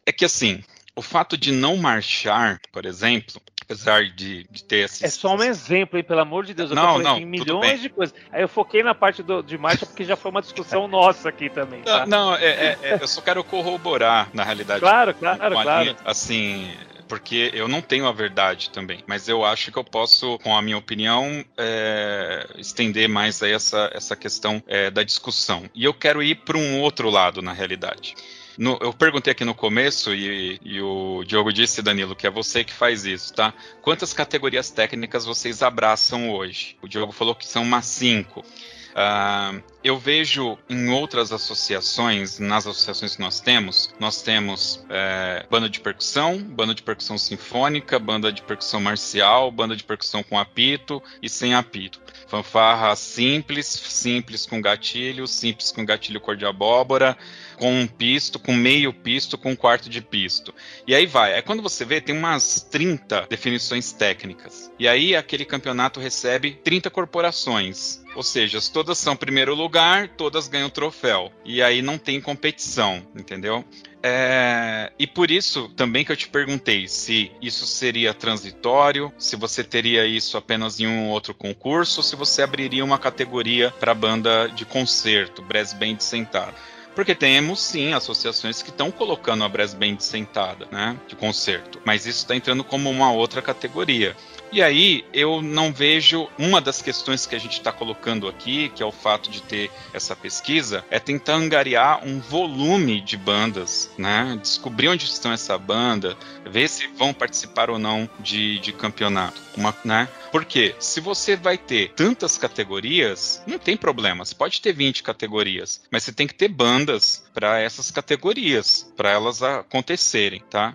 [0.05, 0.62] É que assim,
[0.95, 5.03] o fato de não marchar, por exemplo, apesar de, de ter esses...
[5.03, 6.71] É só um exemplo, hein, pelo amor de Deus.
[6.71, 8.15] Eu não, não, milhões de coisas.
[8.31, 11.49] Aí eu foquei na parte do, de marcha porque já foi uma discussão nossa aqui
[11.49, 11.83] também.
[11.83, 12.07] Tá?
[12.07, 14.81] Não, não é, é, é, eu só quero corroborar, na realidade.
[14.81, 15.97] Claro, claro, claro.
[16.05, 16.71] Assim,
[17.09, 20.63] porque eu não tenho a verdade também, mas eu acho que eu posso, com a
[20.63, 25.69] minha opinião, é, estender mais essa, essa questão é, da discussão.
[25.75, 28.15] E eu quero ir para um outro lado, na realidade.
[28.59, 32.62] No, eu perguntei aqui no começo e, e, o Diogo disse, Danilo, que é você
[32.62, 33.55] que faz isso, tá?
[33.80, 36.76] Quantas categorias técnicas vocês abraçam hoje?
[36.82, 38.44] O Diogo falou que são umas cinco.
[38.93, 45.68] Uh, eu vejo em outras associações, nas associações que nós temos, nós temos é, banda
[45.68, 51.03] de percussão, banda de percussão sinfônica, banda de percussão marcial, banda de percussão com apito
[51.20, 52.01] e sem apito.
[52.28, 57.16] Fanfarra simples, simples com gatilho, simples com gatilho cor de abóbora,
[57.57, 60.55] com um pisto, com meio pisto, com um quarto de pisto.
[60.86, 61.34] E aí vai.
[61.34, 64.70] Aí quando você vê, tem umas 30 definições técnicas.
[64.78, 68.01] E aí aquele campeonato recebe 30 corporações.
[68.15, 71.33] Ou seja, todas são primeiro lugar, todas ganham troféu.
[71.45, 73.65] E aí não tem competição, entendeu?
[74.03, 79.63] É, e por isso também que eu te perguntei se isso seria transitório, se você
[79.63, 84.49] teria isso apenas em um outro concurso, ou se você abriria uma categoria para banda
[84.49, 86.55] de concerto, brass band sentada.
[86.97, 92.05] Porque temos sim associações que estão colocando a brass band sentada, né, de concerto, mas
[92.05, 94.17] isso está entrando como uma outra categoria.
[94.53, 98.82] E aí eu não vejo uma das questões que a gente está colocando aqui, que
[98.82, 104.38] é o fato de ter essa pesquisa, é tentar angariar um volume de bandas, né?
[104.42, 109.74] Descobrir onde estão essa banda, ver se vão participar ou não de, de campeonato, uma,
[109.82, 110.07] né?
[110.30, 114.22] Porque se você vai ter tantas categorias, não tem problema.
[114.22, 119.11] Você pode ter 20 categorias, mas você tem que ter bandas para essas categorias, para
[119.11, 120.74] elas acontecerem, tá?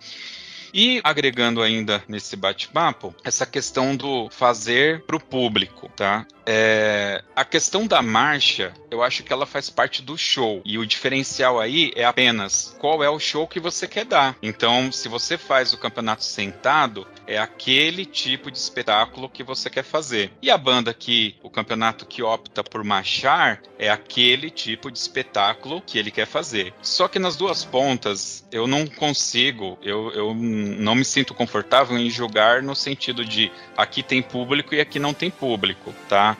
[0.73, 6.25] E agregando ainda nesse bate-papo, essa questão do fazer para o público, tá?
[6.49, 10.61] É, a questão da marcha, eu acho que ela faz parte do show.
[10.63, 14.37] E o diferencial aí é apenas qual é o show que você quer dar.
[14.41, 19.83] Então, se você faz o campeonato sentado, é aquele tipo de espetáculo que você quer
[19.83, 20.31] fazer.
[20.41, 25.81] E a banda que, o campeonato que opta por marchar, é aquele tipo de espetáculo
[25.85, 26.73] que ele quer fazer.
[26.81, 32.09] Só que nas duas pontas, eu não consigo, eu, eu não me sinto confortável em
[32.09, 36.37] julgar no sentido de aqui tem público e aqui não tem público, tá?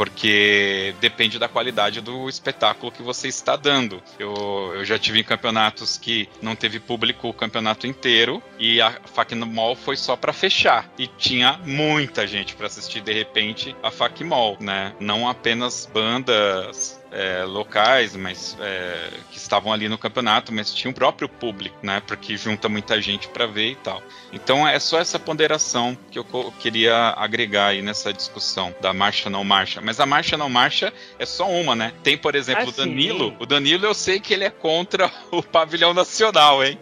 [0.00, 4.02] porque depende da qualidade do espetáculo que você está dando.
[4.18, 8.98] Eu, eu já tive em campeonatos que não teve público o campeonato inteiro e a
[9.12, 13.90] FAC Mall foi só para fechar e tinha muita gente para assistir de repente a
[13.90, 14.94] FAC Mall, né?
[14.98, 20.94] Não apenas bandas é, locais, mas é, que estavam ali no campeonato, mas tinha o
[20.94, 22.02] próprio público, né?
[22.06, 24.02] Porque junta muita gente para ver e tal.
[24.32, 26.24] Então é só essa ponderação que eu
[26.60, 29.80] queria agregar aí nessa discussão da marcha não marcha.
[29.80, 31.92] Mas a marcha não marcha é só uma, né?
[32.02, 33.36] Tem, por exemplo, ah, o Danilo.
[33.38, 36.78] O Danilo eu sei que ele é contra o pavilhão nacional, hein?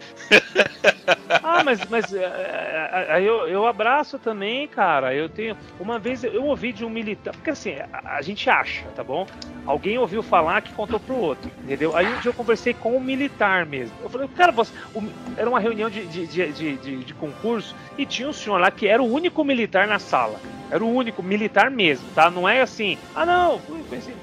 [1.41, 5.13] ah, mas, mas é, é, eu, eu abraço também, cara.
[5.13, 5.57] Eu tenho.
[5.79, 7.33] Uma vez eu ouvi de um militar.
[7.33, 9.25] Porque assim, a, a gente acha, tá bom?
[9.65, 11.95] Alguém ouviu ouviu falar que contou pro outro, entendeu?
[11.95, 13.95] Aí um dia eu conversei com um militar mesmo.
[14.01, 15.03] Eu falei, cara, você, o,
[15.35, 18.87] era uma reunião de, de, de, de, de concurso e tinha um senhor lá que
[18.87, 20.39] era o único militar na sala.
[20.69, 22.29] Era o único militar mesmo, tá?
[22.29, 23.61] Não é assim, ah não,
[23.97, 24.13] assim.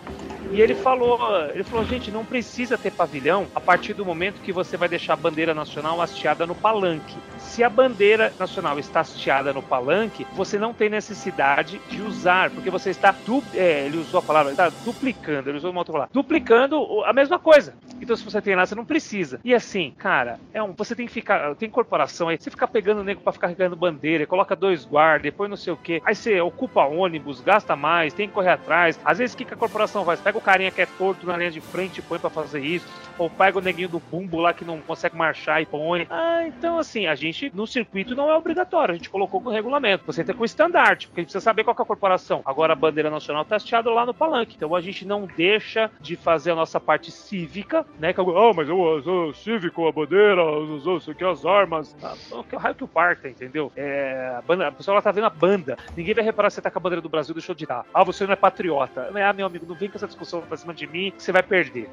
[0.52, 1.18] E ele falou,
[1.52, 5.14] ele falou, gente, não precisa ter pavilhão a partir do momento que você vai deixar
[5.14, 7.16] a bandeira nacional hasteada no palanque.
[7.38, 12.70] Se a bandeira nacional está hasteada no palanque, você não tem necessidade de usar, porque
[12.70, 16.12] você está du é, ele usou a palavra, está duplicando, ele usou uma outra palavra,
[16.12, 17.74] duplicando a mesma coisa.
[18.00, 19.40] Então se você tem lá, você não precisa.
[19.44, 23.00] E assim, cara, é um, você tem que ficar, tem corporação aí, você fica pegando
[23.00, 26.14] o nego para ficar carregando bandeira, coloca dois guardas, depois não sei o que, aí
[26.14, 28.98] você ocupa ônibus, gasta mais, tem que correr atrás.
[29.04, 30.20] Às vezes o que, que a corporação faz?
[30.20, 32.86] Pega o carinha que é torto na linha de frente e põe para fazer isso,
[33.18, 36.06] ou pega o neguinho do bumbo lá que não consegue marchar e põe.
[36.10, 40.04] Ah, então assim, a gente no circuito não é obrigatório, a gente colocou com regulamento.
[40.06, 42.42] Você tem com estandarte, porque a gente precisa saber qual é a corporação.
[42.44, 46.16] Agora a bandeira nacional está hasteada lá no palanque, então a gente não deixa de
[46.16, 48.12] fazer a nossa parte cívica, né?
[48.12, 51.96] Que oh, mas eu sou cívico, a bandeira, eu sei que as armas.
[52.02, 52.14] Ah,
[52.48, 53.72] que é o raio que o parta, entendeu?
[53.76, 55.76] É, a, banda, a pessoa ela tá vendo a banda.
[55.96, 57.84] Ninguém vai reparar se você tá com a bandeira do Brasil, deixou de dar.
[57.92, 59.10] Ah, você não é patriota.
[59.14, 61.88] Ah, meu amigo, não vem com essa discussão pra cima de mim, você vai perder.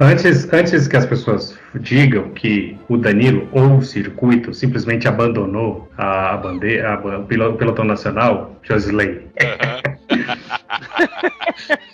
[0.00, 6.36] Antes, antes que as pessoas digam que o Danilo ou o circuito simplesmente abandonou a
[6.36, 9.22] bandeira, a, o pelotão nacional, Josley.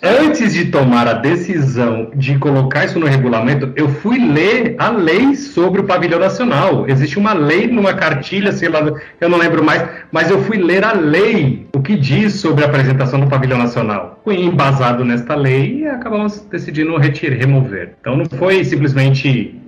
[0.01, 5.35] Antes de tomar a decisão de colocar isso no regulamento, eu fui ler a lei
[5.35, 6.87] sobre o pavilhão nacional.
[6.87, 8.81] Existe uma lei numa cartilha, sei lá,
[9.19, 13.19] eu não lembro mais, mas eu fui ler a lei, que diz sobre a apresentação
[13.19, 14.21] do pavilhão nacional.
[14.25, 17.95] Embasado nesta lei e acabamos decidindo retirar, remover.
[17.99, 19.59] Então não foi simplesmente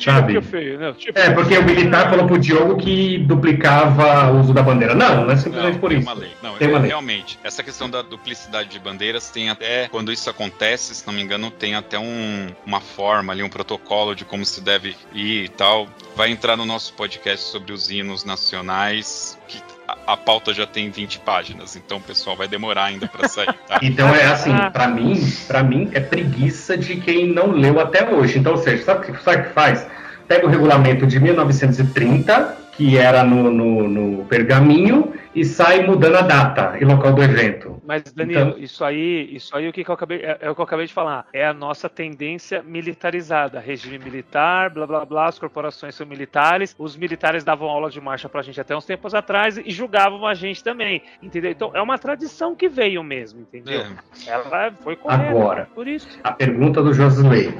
[0.00, 0.40] Tipo sabe?
[0.40, 0.94] Feio, né?
[0.96, 4.94] tipo é, porque o militar falou pro Diogo que duplicava o uso da bandeira.
[4.94, 6.08] Não, não é simplesmente não, por tem isso.
[6.08, 6.30] Uma lei.
[6.42, 6.88] Não, tem uma lei.
[6.88, 11.20] Realmente, essa questão da duplicidade de bandeiras tem até, quando isso acontece, se não me
[11.20, 15.48] engano, tem até um, uma forma ali, um protocolo de como se deve ir e
[15.48, 15.86] tal.
[16.16, 19.60] Vai entrar no nosso podcast sobre os hinos nacionais, que
[20.06, 23.78] a, pauta já tem 20 páginas, então o pessoal vai demorar ainda para sair, tá?
[23.82, 28.38] então é assim, para mim, para mim é preguiça de quem não leu até hoje.
[28.38, 29.86] Então, ou seja, sabe o que, sabe que faz?
[30.26, 36.22] Pega o regulamento de 1930, que era no, no, no pergaminho, e sai mudando a
[36.22, 37.78] data e local do evento.
[37.86, 38.58] Mas, Danilo, então...
[38.58, 40.86] isso aí, isso aí o que, que eu acabei, é, é, o que eu acabei
[40.86, 41.26] de falar.
[41.30, 43.60] É a nossa tendência militarizada.
[43.60, 48.30] Regime militar, blá blá blá, as corporações são militares, os militares davam aula de marcha
[48.30, 51.02] pra gente até uns tempos atrás e julgavam a gente também.
[51.22, 51.50] Entendeu?
[51.50, 53.82] Então é uma tradição que veio mesmo, entendeu?
[53.82, 54.30] É.
[54.30, 56.08] Ela foi correta Agora, por isso.
[56.24, 57.52] A pergunta do Josley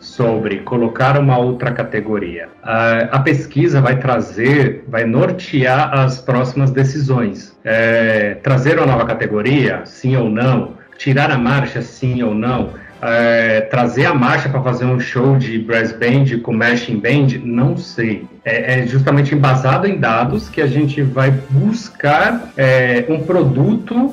[0.00, 2.48] sobre colocar uma outra categoria.
[2.62, 7.56] A, a pesquisa vai trazer, vai nortear as próximas decisões.
[7.64, 10.74] É, trazer uma nova categoria, sim ou não?
[10.96, 12.70] Tirar a marcha, sim ou não?
[13.00, 17.76] É, trazer a marcha para fazer um show de brass band com mashing band, não
[17.76, 18.26] sei.
[18.44, 24.12] É, é, justamente embasado em dados que a gente vai buscar é, um produto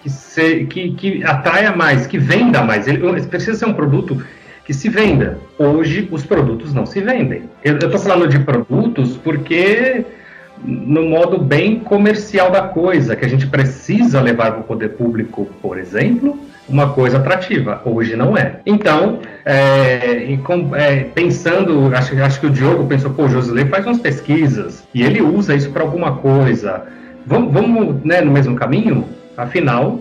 [0.00, 2.86] que, que, que atraia mais, que venda mais.
[2.86, 4.22] Ele, precisa ser um produto
[4.64, 5.38] que se venda.
[5.58, 7.42] Hoje, os produtos não se vendem.
[7.62, 10.04] Eu estou falando de produtos porque,
[10.64, 15.46] no modo bem comercial da coisa, que a gente precisa levar para o poder público,
[15.60, 17.82] por exemplo, uma coisa atrativa.
[17.84, 18.60] Hoje não é.
[18.64, 23.84] Então, é, com, é, pensando, acho, acho que o Diogo pensou, pô, o Josilei faz
[23.84, 26.84] umas pesquisas e ele usa isso para alguma coisa.
[27.26, 29.04] Vamos, vamos né, no mesmo caminho?
[29.36, 30.00] Afinal,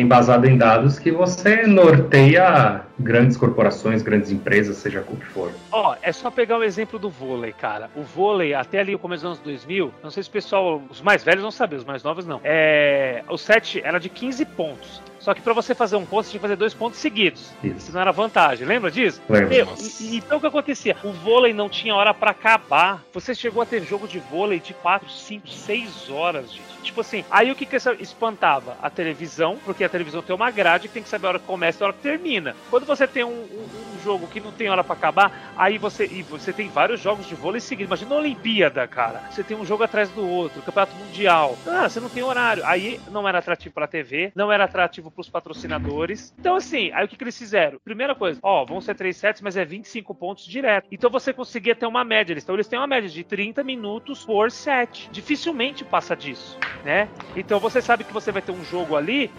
[0.00, 5.52] embasado em dados que você norteia grandes corporações, grandes empresas, seja o que for.
[5.70, 7.88] Ó, oh, é só pegar o exemplo do vôlei, cara.
[7.94, 11.00] O vôlei, até ali o começo dos anos 2000, não sei se o pessoal, os
[11.00, 12.40] mais velhos vão saber, os mais novos não.
[12.42, 15.02] É, o set era de 15 pontos.
[15.24, 17.50] Só que para você fazer um ponto, você tinha que fazer dois pontos seguidos.
[17.64, 17.90] Isso.
[17.90, 18.66] Não era vantagem.
[18.66, 19.22] Lembra disso?
[19.26, 19.74] Lembro.
[20.02, 20.94] Então o que acontecia?
[21.02, 23.02] O vôlei não tinha hora para acabar.
[23.10, 26.74] Você chegou a ter jogo de vôlei de 4, 5, 6 horas, gente.
[26.82, 28.76] Tipo assim, aí o que que espantava?
[28.82, 31.46] A televisão, porque a televisão tem uma grade que tem que saber a hora que
[31.46, 32.54] começa e a hora que termina.
[32.68, 36.04] Quando você tem um, um, um jogo que não tem hora para acabar, aí você
[36.04, 37.88] e você tem vários jogos de vôlei seguidos.
[37.88, 39.22] Imagina a Olimpíada, cara.
[39.30, 41.56] Você tem um jogo atrás do outro, Campeonato Mundial.
[41.66, 42.62] Ah, você não tem horário.
[42.66, 46.34] Aí não era atrativo para TV, não era atrativo para os patrocinadores.
[46.38, 47.78] Então assim, aí o que que eles fizeram?
[47.84, 50.88] Primeira coisa, ó, vão ser três sets, mas é 25 pontos direto.
[50.90, 52.34] Então você conseguia ter uma média.
[52.36, 55.08] Então eles têm uma média de 30 minutos por set.
[55.10, 57.08] Dificilmente passa disso né?
[57.34, 59.30] Então você sabe que você vai ter um jogo ali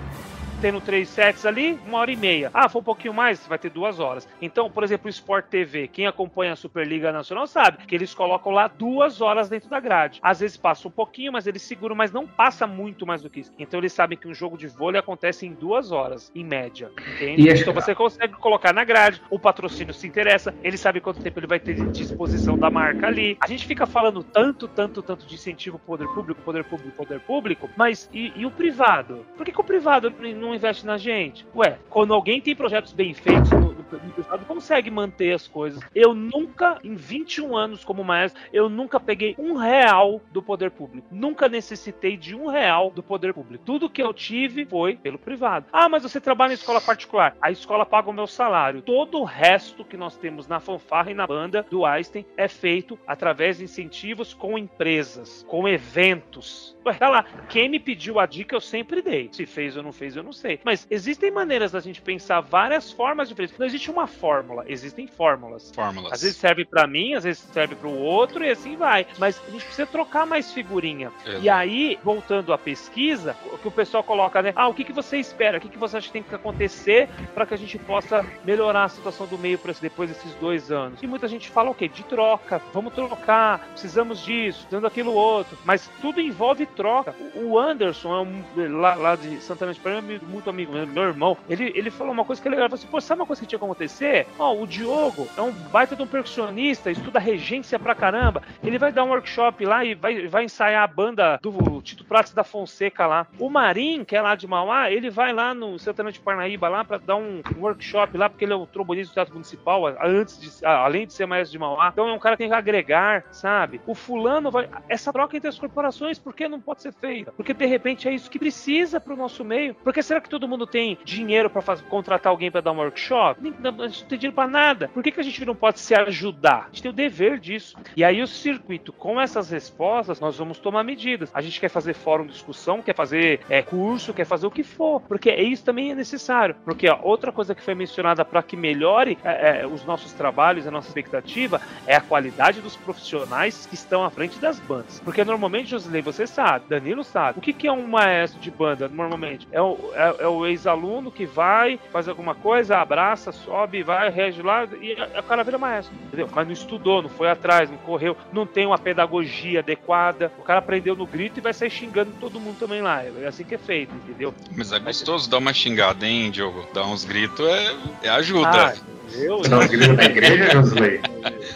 [0.66, 2.50] tendo três sets ali, uma hora e meia.
[2.52, 4.28] Ah, foi um pouquinho mais, vai ter duas horas.
[4.42, 8.52] Então, por exemplo, o Sport TV, quem acompanha a Superliga Nacional sabe que eles colocam
[8.52, 10.20] lá duas horas dentro da grade.
[10.24, 13.42] Às vezes passa um pouquinho, mas eles seguram, mas não passa muito mais do que
[13.42, 13.54] isso.
[13.60, 16.90] Então eles sabem que um jogo de vôlei acontece em duas horas, em média.
[17.14, 17.48] Entende?
[17.48, 21.46] Então você consegue colocar na grade, o patrocínio se interessa, ele sabe quanto tempo ele
[21.46, 23.38] vai ter de disposição da marca ali.
[23.40, 27.70] A gente fica falando tanto, tanto, tanto de incentivo poder público, poder público, poder público,
[27.78, 29.24] mas e, e o privado?
[29.38, 31.46] Por que, que, o privado não investe na gente?
[31.56, 35.82] Ué, quando alguém tem projetos bem feitos no, no, no privado, consegue manter as coisas.
[35.94, 41.08] Eu nunca, em 21 anos como maestro, eu nunca peguei um real do poder público.
[41.12, 43.64] Nunca necessitei de um real do poder público.
[43.66, 45.68] Tudo que eu tive foi pelo privado.
[45.72, 47.36] Ah, mas você trabalha em escola particular.
[47.42, 48.82] A escola paga o meu salário.
[48.82, 52.98] Todo o resto que nós temos na fanfarra e na banda do Einstein é feito
[53.06, 56.76] através de incentivos com empresas, com eventos.
[56.86, 57.26] Ué, tá lá.
[57.50, 59.30] Quem me pediu a dica, eu sempre dei.
[59.32, 60.60] Se fez ou não fez, eu não sei.
[60.64, 63.58] Mas existem maneiras da gente pensar várias formas diferentes.
[63.58, 65.72] Não existe uma fórmula, existem fórmulas.
[65.74, 66.14] Fórmulas.
[66.14, 69.08] Às vezes serve para mim, às vezes serve para o outro e assim vai.
[69.18, 71.12] Mas a gente precisa trocar mais figurinha.
[71.26, 71.44] Exato.
[71.44, 74.54] E aí, voltando à pesquisa, o que o pessoal coloca, né?
[74.56, 75.58] Ah, o que, que você espera?
[75.58, 78.84] O que, que você acha que tem que acontecer para que a gente possa melhorar
[78.84, 81.02] a situação do meio depois desses dois anos?
[81.02, 85.58] E muita gente fala, ok, de troca, vamos trocar, precisamos disso, dando aquilo outro.
[85.64, 87.16] Mas tudo envolve troca.
[87.36, 91.38] O Anderson, é um, lá, lá de Santana de Paraná, muito amigo meu, meu irmão,
[91.50, 92.66] ele, ele falou uma coisa que é legal.
[92.66, 94.28] Ele falou assim, pô, sabe uma coisa que tinha que acontecer?
[94.38, 98.42] Ó, oh, o Diogo é um baita de um percussionista, estuda regência pra caramba.
[98.64, 102.34] Ele vai dar um workshop lá e vai, vai ensaiar a banda do Tito Prates
[102.34, 103.28] da Fonseca lá.
[103.40, 106.84] O Marim, que é lá de Mauá, ele vai lá no Santana de Parnaíba lá
[106.84, 110.66] para dar um workshop lá, porque ele é o trombonista do Teatro Municipal, antes de,
[110.66, 111.90] além de ser maestro de Mauá.
[111.92, 113.82] Então é um cara que tem que agregar, sabe?
[113.86, 114.70] O fulano vai.
[114.90, 117.32] Essa troca entre as corporações, por que não pode ser feita?
[117.32, 119.76] Porque de repente é isso que precisa pro nosso meio.
[119.76, 123.40] Porque será que todo mundo tem dinheiro para contratar alguém para dar um workshop?
[123.42, 124.88] A gente não tem dinheiro para nada.
[124.88, 126.64] Por que, que a gente não pode se ajudar?
[126.64, 127.76] A gente tem o dever disso.
[127.96, 131.30] E aí o circuito, com essas respostas, nós vamos tomar medidas.
[131.34, 134.64] A gente quer fazer fórum de discussão, quer fazer é, curso, quer fazer o que
[134.64, 136.56] for, porque isso também é necessário.
[136.64, 140.66] Porque ó, outra coisa que foi mencionada para que melhore é, é, os nossos trabalhos,
[140.66, 145.02] a nossa expectativa, é a qualidade dos profissionais que estão à frente das bandas.
[145.02, 148.88] Porque normalmente, Josilei, você sabe, Danilo sabe, o que, que é um maestro de banda
[148.88, 149.48] normalmente?
[149.52, 154.42] É o, é, é o ex-aluno que vai, faz alguma coisa, abraça, sobe, vai, rege
[154.42, 156.30] lá e o cara vira maestro, entendeu?
[156.34, 160.60] Mas não estudou, não foi atrás, não correu, não tem uma pedagogia adequada, o cara
[160.60, 163.04] aprendeu no grito e vai sair xingando todo mundo também lá.
[163.04, 164.34] É assim que é feito, entendeu?
[164.56, 166.68] Mas é gostoso dar uma xingada, hein, Diogo?
[166.74, 168.74] Dar uns gritos é, é ajuda.
[168.74, 171.02] Ah, eu, Você dá uns gritos na igreja, Josley?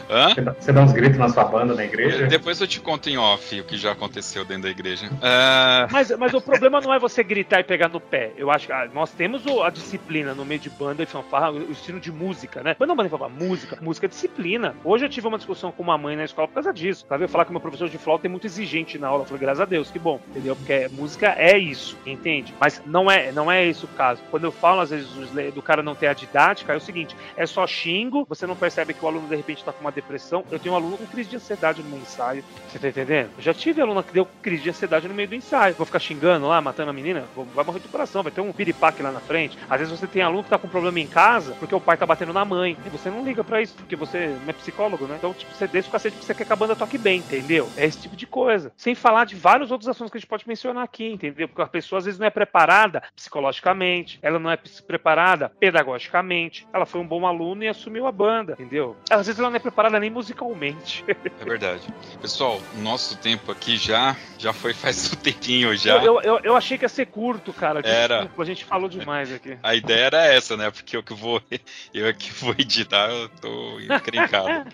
[0.10, 0.30] Hã?
[0.30, 2.28] Você dá, você dá uns gritos na sua banda na igreja?
[2.28, 5.08] Depois eu te conto em off o que já aconteceu dentro da igreja.
[5.08, 5.92] Uh...
[5.92, 8.32] Mas, mas o problema não é você gritar e pegar no pé.
[8.40, 11.72] Eu acho que ah, nós temos a disciplina no meio de banda e fanfarra, o
[11.74, 12.74] estilo de música, né?
[12.80, 14.74] Mas não podem falar música, música é disciplina.
[14.82, 17.06] Hoje eu tive uma discussão com uma mãe na escola por causa disso.
[17.06, 17.28] Tá vendo?
[17.28, 19.24] Falar que meu professor de flauta é muito exigente na aula.
[19.24, 20.56] Eu falei, graças a Deus, que bom, entendeu?
[20.56, 22.54] Porque música é isso, entende?
[22.58, 24.22] Mas não é, não é esse o caso.
[24.32, 25.10] Quando eu falo, às vezes,
[25.54, 28.94] do cara não ter a didática, é o seguinte: é só xingo, você não percebe
[28.94, 30.46] que o aluno de repente tá com uma depressão.
[30.50, 32.42] Eu tenho um aluno com crise de ansiedade no meu ensaio.
[32.70, 33.32] Você tá entendendo?
[33.38, 35.76] Eu já tive aluno que deu crise de ansiedade no meio do ensaio.
[35.76, 39.02] Vou ficar xingando lá, matando a menina, vai morrer do coração, vai ter um piripaque
[39.02, 39.58] lá na frente.
[39.70, 42.06] Às vezes você tem aluno que tá com problema em casa porque o pai tá
[42.06, 42.78] batendo na mãe.
[42.86, 45.16] E você não liga para isso, porque você não é psicólogo, né?
[45.18, 47.70] Então, tipo, você deixa o cacete porque você quer que a banda toque bem, entendeu?
[47.76, 48.72] É esse tipo de coisa.
[48.78, 51.48] Sem falar de vários outros assuntos que a gente pode mencionar aqui, entendeu?
[51.48, 56.86] Porque a pessoa às vezes não é preparada psicologicamente, ela não é preparada pedagogicamente, ela
[56.86, 58.96] foi um bom aluno e assumiu a banda, entendeu?
[59.10, 61.04] Às vezes ela não é preparada nem musicalmente.
[61.40, 61.82] É verdade.
[62.22, 66.04] Pessoal, nosso tempo aqui já já foi faz um tempinho já.
[66.04, 67.82] Eu, eu, eu achei que ia ser curto, cara.
[67.84, 68.19] Era.
[68.22, 69.58] Desculpa, a gente falou demais aqui.
[69.62, 70.70] A ideia era essa, né?
[70.72, 71.42] Porque eu que vou
[71.94, 74.70] eu que vou editar, eu tô encrencado.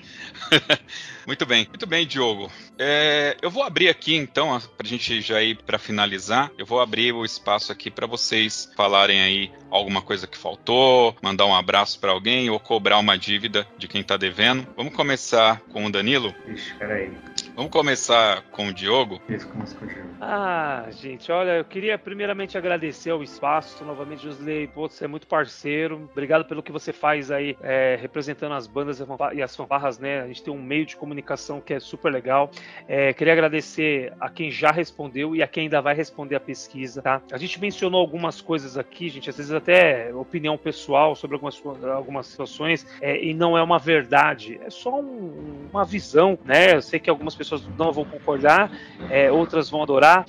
[1.25, 2.51] muito bem, muito bem, Diogo.
[2.77, 7.13] É, eu vou abrir aqui então, pra gente já ir para finalizar, eu vou abrir
[7.13, 12.11] o espaço aqui para vocês falarem aí alguma coisa que faltou, mandar um abraço para
[12.11, 14.67] alguém ou cobrar uma dívida de quem tá devendo.
[14.75, 16.33] Vamos começar com o Danilo?
[16.47, 17.11] Ixi, peraí.
[17.55, 19.21] Vamos começar com o Diogo?
[19.29, 20.05] Isso, começa com o Diogo.
[20.19, 25.25] Ah, gente, olha, eu queria primeiramente agradecer o espaço, novamente, Josley, pô, você é muito
[25.25, 29.01] parceiro, obrigado pelo que você faz aí, é, representando as bandas
[29.33, 32.49] e as fanfarras, né, a gente tem um meio de comunicação que é super legal,
[32.87, 37.01] é, queria agradecer a quem já respondeu e a quem ainda vai responder a pesquisa,
[37.01, 37.21] tá?
[37.31, 41.61] A gente mencionou algumas coisas aqui, gente, às vezes até opinião pessoal sobre algumas,
[41.93, 46.81] algumas situações, é, e não é uma verdade, é só um, uma visão, né, eu
[46.81, 48.71] sei que algumas pessoas pessoas não vão concordar,
[49.09, 50.25] é, outras vão adorar,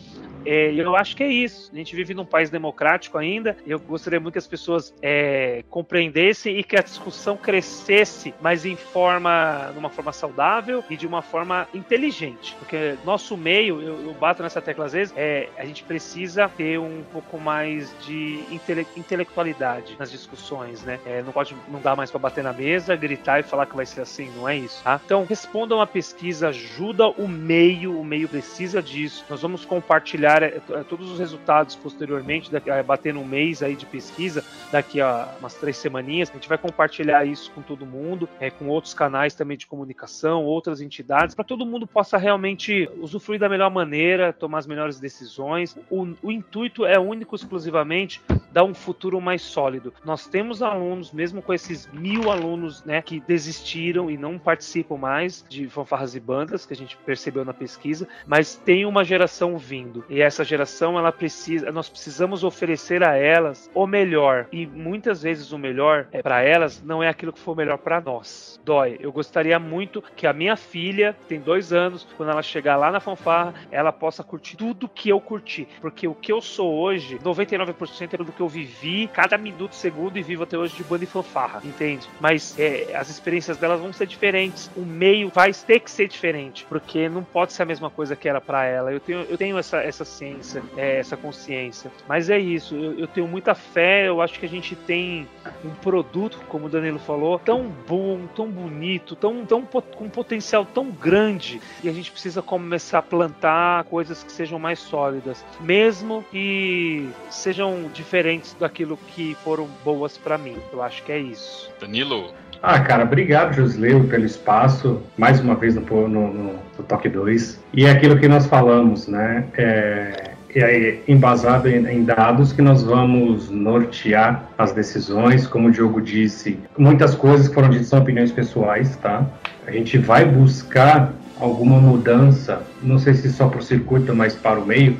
[0.46, 1.70] é, eu acho que é isso.
[1.72, 3.56] A gente vive num país democrático ainda.
[3.66, 8.76] Eu gostaria muito que as pessoas é, compreendessem e que a discussão crescesse, mas em
[8.76, 12.54] forma, numa forma saudável e de uma forma inteligente.
[12.58, 16.78] Porque nosso meio, eu, eu bato nessa tecla às vezes, é, a gente precisa ter
[16.78, 21.00] um pouco mais de intele intelectualidade nas discussões, né?
[21.04, 23.86] É, não pode, não dá mais para bater na mesa, gritar e falar que vai
[23.86, 25.00] ser assim, não é isso, tá?
[25.04, 29.24] Então, respondam a pesquisa, ajuda o meio, o meio precisa disso.
[29.28, 33.76] Nós vamos compartilhar é, é, todos os resultados posteriormente, daqui, é, bater um mês aí
[33.76, 38.28] de pesquisa, daqui a umas três semaninhas, a gente vai compartilhar isso com todo mundo,
[38.40, 43.40] é, com outros canais também de comunicação, outras entidades, para todo mundo possa realmente usufruir
[43.40, 45.76] da melhor maneira, tomar as melhores decisões.
[45.90, 48.20] O, o intuito é único exclusivamente
[48.52, 49.92] dar um futuro mais sólido.
[50.04, 55.44] Nós temos alunos, mesmo com esses mil alunos, né, que desistiram e não participam mais
[55.48, 60.04] de fanfarras e bandas, que a gente percebeu na pesquisa, mas tem uma geração vindo.
[60.08, 64.46] E essa geração, ela precisa, nós precisamos oferecer a elas o melhor.
[64.52, 68.00] E muitas vezes o melhor é para elas não é aquilo que for melhor para
[68.00, 68.60] nós.
[68.64, 68.98] Dói.
[69.00, 72.90] Eu gostaria muito que a minha filha, que tem dois anos, quando ela chegar lá
[72.90, 75.68] na fanfarra, ela possa curtir tudo que eu curti.
[75.80, 80.18] Porque o que eu sou hoje, 99% é do que eu vivi cada minuto, segundo
[80.18, 82.08] e vivo até hoje de banda e fanfarra, entende?
[82.20, 84.70] Mas é, as experiências delas vão ser diferentes.
[84.76, 88.28] O meio vai ter que ser diferente, porque não pode ser a mesma coisa que
[88.28, 88.92] era para ela.
[88.92, 91.90] Eu tenho, eu tenho essa, essa ciência, é, essa consciência.
[92.08, 95.28] Mas é isso, eu, eu tenho muita fé, eu acho que a gente tem
[95.64, 100.64] um produto, como o Danilo falou, tão bom, tão bonito, tão, tão com um potencial
[100.64, 106.24] tão grande, e a gente precisa começar a plantar coisas que sejam mais sólidas, mesmo
[106.30, 110.56] que sejam diferentes daquilo que foram boas para mim.
[110.72, 111.70] Eu acho que é isso.
[111.80, 117.08] Danilo, ah, cara, obrigado, Josleu, pelo espaço, mais uma vez no, no, no, no Toque
[117.08, 117.60] 2.
[117.72, 119.44] E é aquilo que nós falamos, né?
[119.56, 125.46] É, é embasado em, em, dados que nós vamos nortear as decisões.
[125.46, 129.24] Como o Diogo disse, muitas coisas que foram ditas são opiniões pessoais, tá?
[129.66, 134.58] A gente vai buscar alguma mudança, não sei se só para o circuito, mas para
[134.58, 134.96] o meio,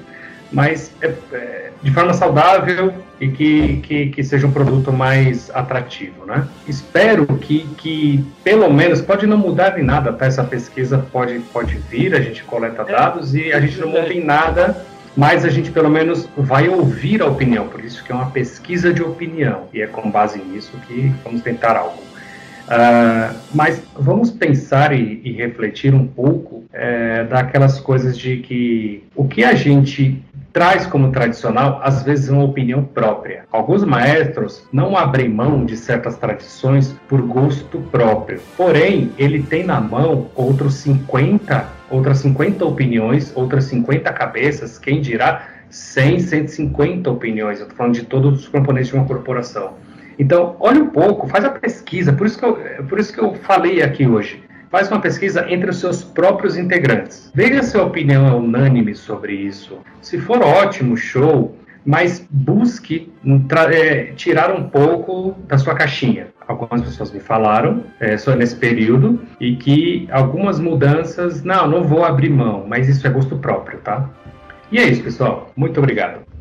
[0.53, 6.27] mas é, é, de forma saudável e que, que, que, seja um produto mais atrativo,
[6.27, 6.47] né?
[6.69, 10.27] Espero que, que, pelo menos, pode não mudar em nada, tá?
[10.27, 14.13] Essa pesquisa pode, pode vir, a gente coleta é, dados e a gente não muda
[14.13, 14.85] em nada,
[15.17, 18.93] mas a gente pelo menos vai ouvir a opinião, por isso que é uma pesquisa
[18.93, 22.05] de opinião, e é com base nisso que vamos tentar algo.
[22.67, 29.27] Uh, mas vamos pensar e, e refletir um pouco é, daquelas coisas de que o
[29.27, 30.21] que a gente
[30.57, 33.45] traz como tradicional, às vezes, uma opinião própria.
[33.53, 38.41] Alguns maestros não abrem mão de certas tradições por gosto próprio.
[38.57, 45.47] Porém, ele tem na mão outros 50, outras 50 opiniões, outras 50 cabeças, quem dirá
[45.69, 47.59] 100, 150 opiniões.
[47.59, 49.75] Eu estou falando de todos os componentes de uma corporação.
[50.19, 52.15] Então, olha um pouco, faz a pesquisa.
[52.15, 52.55] Por isso que eu,
[52.89, 57.31] por isso que eu falei aqui hoje faz uma pesquisa entre os seus próprios integrantes.
[57.35, 59.79] Veja se a opinião é unânime sobre isso.
[60.01, 63.13] Se for ótimo, show, mas busque
[63.73, 66.29] é, tirar um pouco da sua caixinha.
[66.49, 72.05] Algumas pessoas me falaram é, só nesse período e que algumas mudanças, não, não vou
[72.05, 74.09] abrir mão, mas isso é gosto próprio, tá?
[74.71, 75.53] E é isso, pessoal.
[75.57, 76.36] Muito obrigado.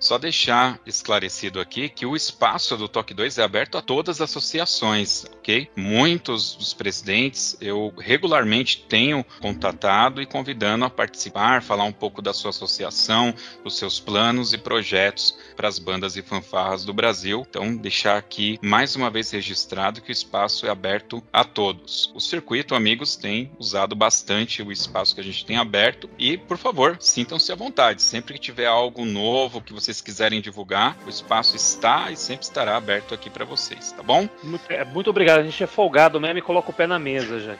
[0.00, 4.30] Só deixar esclarecido aqui que o espaço do Toque 2 é aberto a todas as
[4.30, 5.68] associações, ok?
[5.76, 12.32] Muitos dos presidentes eu regularmente tenho contatado e convidando a participar, falar um pouco da
[12.32, 17.44] sua associação, dos seus planos e projetos para as bandas e fanfarras do Brasil.
[17.48, 22.10] Então, deixar aqui mais uma vez registrado que o espaço é aberto a todos.
[22.14, 26.56] O circuito, amigos, tem usado bastante o espaço que a gente tem aberto e, por
[26.56, 28.00] favor, sintam-se à vontade.
[28.00, 32.76] Sempre que tiver algo novo que vocês quiserem divulgar, o espaço está e sempre estará
[32.76, 34.28] aberto aqui para vocês, tá bom?
[34.42, 35.40] Muito, é, muito, obrigado.
[35.40, 37.52] A gente é folgado mesmo e coloca o pé na mesa já.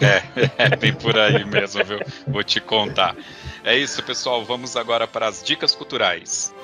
[0.00, 0.22] É,
[0.72, 2.00] é bem por aí mesmo, viu?
[2.26, 3.14] Vou te contar.
[3.62, 4.44] É isso, pessoal.
[4.44, 6.54] Vamos agora para as dicas culturais.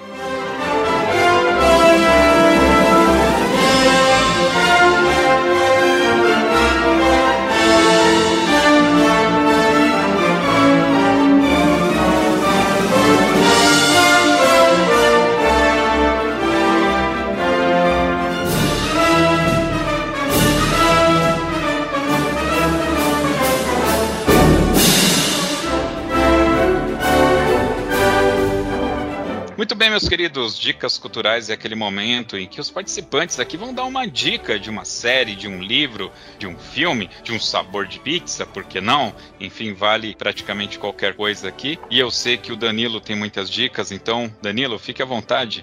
[29.60, 33.74] Muito bem, meus queridos, dicas culturais é aquele momento em que os participantes aqui vão
[33.74, 37.86] dar uma dica de uma série, de um livro, de um filme, de um sabor
[37.86, 39.12] de pizza, por que não?
[39.38, 41.78] Enfim, vale praticamente qualquer coisa aqui.
[41.90, 45.62] E eu sei que o Danilo tem muitas dicas, então, Danilo, fique à vontade.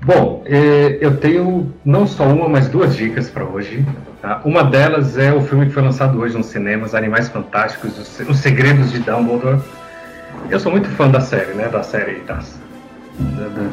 [0.00, 3.84] Bom, eh, eu tenho não só uma, mas duas dicas para hoje.
[4.22, 4.40] Tá?
[4.42, 7.92] Uma delas é o filme que foi lançado hoje nos cinemas, Animais Fantásticos,
[8.26, 9.60] Os Segredos de Dumbledore.
[10.48, 11.68] Eu sou muito fã da série, né?
[11.68, 12.61] Da série das,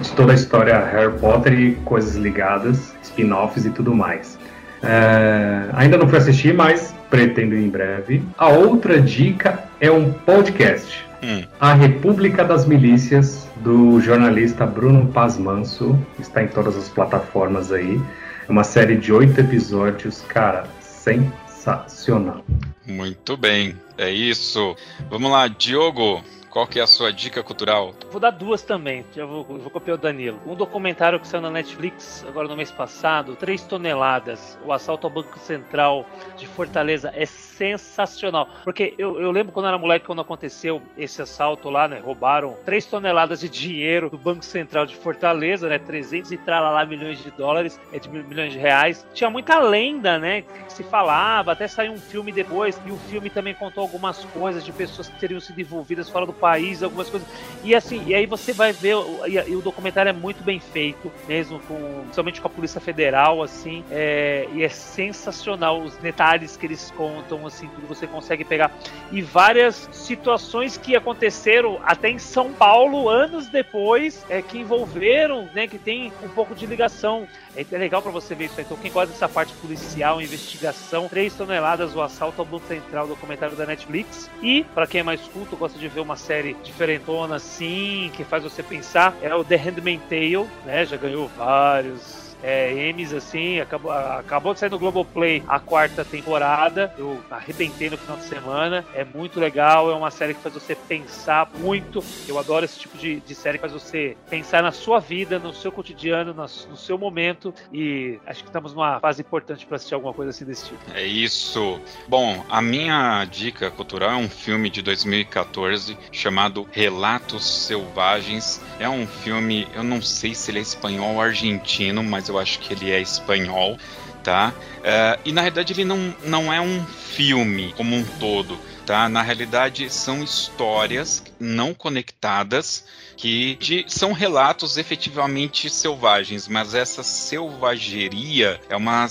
[0.02, 4.38] de toda a história Harry Potter e coisas ligadas, spin-offs e tudo mais.
[4.82, 8.24] É, ainda não fui assistir, mas pretendo em breve.
[8.38, 11.06] A outra dica é um podcast.
[11.22, 11.44] Hum.
[11.60, 18.02] A República das Milícias, do jornalista Bruno Paz Manso, está em todas as plataformas aí.
[18.48, 22.44] É uma série de oito episódios, cara, sensacional.
[22.88, 24.76] Muito bem, é isso.
[25.10, 26.24] Vamos lá, Diogo.
[26.50, 27.94] Qual que é a sua dica cultural?
[28.10, 30.42] Vou dar duas também, já vou, vou copiar o Danilo.
[30.48, 35.14] Um documentário que saiu na Netflix agora no mês passado, 3 toneladas, o assalto ao
[35.14, 36.06] Banco Central
[36.38, 37.26] de Fortaleza é
[37.60, 38.48] sensacional.
[38.64, 42.00] Porque eu, eu lembro quando era moleque, quando aconteceu esse assalto lá, né?
[42.00, 45.78] Roubaram 3 toneladas de dinheiro do Banco Central de Fortaleza, né?
[45.78, 49.06] 300 e tralala milhões de dólares, é de milhões de reais.
[49.14, 50.42] Tinha muita lenda, né?
[50.42, 54.64] Que se falava, até saiu um filme depois, e o filme também contou algumas coisas
[54.64, 57.28] de pessoas que teriam sido envolvidas fora do país, algumas coisas.
[57.64, 58.96] E assim, e aí você vai ver,
[59.28, 63.44] e, e o documentário é muito bem feito, mesmo com, principalmente com a Polícia Federal,
[63.44, 68.72] assim, é, e é sensacional os detalhes que eles contam, assim, tudo você consegue pegar.
[69.12, 75.68] E várias situações que aconteceram até em São Paulo, anos depois, é, que envolveram, né,
[75.68, 77.28] que tem um pouco de ligação.
[77.56, 78.66] É, é legal para você ver isso aí.
[78.66, 83.56] Então, quem gosta dessa parte policial, investigação, 3 toneladas, o assalto ao Banco Central, documentário
[83.56, 84.30] da Netflix.
[84.42, 88.44] E, para quem é mais culto, gosta de ver uma série diferentona assim, que faz
[88.44, 90.86] você pensar, é o The Handmaid's Tale, né?
[90.86, 96.94] Já ganhou vários é, M's, assim, acabou, acabou de sair no Globoplay a quarta temporada.
[96.98, 98.86] Eu arrebentei no final de semana.
[98.94, 102.04] É muito legal, é uma série que faz você pensar muito.
[102.28, 105.54] Eu adoro esse tipo de, de série que faz você pensar na sua vida, no
[105.54, 107.54] seu cotidiano, no, no seu momento.
[107.74, 110.80] E acho que estamos numa fase importante para assistir alguma coisa assim desse tipo.
[110.94, 111.80] É isso.
[112.08, 118.62] Bom, a minha dica cultural é um filme de 2014 chamado Relatos Selvagens.
[118.80, 122.60] É um filme, eu não sei se ele é espanhol ou argentino, mas eu acho
[122.60, 123.78] que ele é espanhol,
[124.24, 124.54] tá?
[124.80, 128.58] Uh, e na realidade ele não, não é um filme como um todo,
[128.90, 129.08] tá?
[129.08, 132.86] Na realidade são histórias não conectadas
[133.16, 139.06] que de, são relatos efetivamente selvagens, mas essa selvageria é, uma,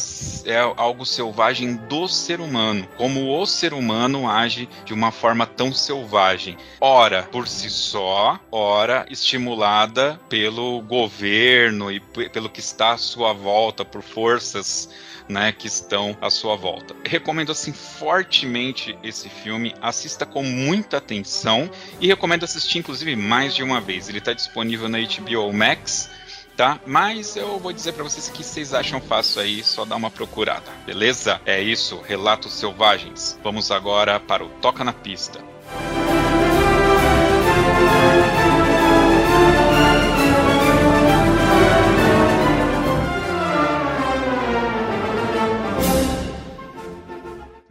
[0.46, 5.72] é algo selvagem do ser humano, como o ser humano age de uma forma tão
[5.72, 13.32] selvagem, ora por si só, ora estimulada pelo governo e pelo que está à sua
[13.32, 14.88] volta, por forças
[15.28, 16.94] né, que estão à sua volta.
[17.04, 23.62] Recomendo assim fortemente esse filme, assista com muita atenção e recomendo assistir inclusive mais de
[23.62, 24.08] uma vez.
[24.08, 26.10] Ele está disponível na HBO Max.
[26.56, 26.80] Tá?
[26.84, 30.68] Mas eu vou dizer para vocês que vocês acham fácil aí, só dar uma procurada,
[30.84, 31.40] beleza?
[31.46, 33.38] É isso, Relatos Selvagens.
[33.44, 35.38] Vamos agora para o Toca na Pista.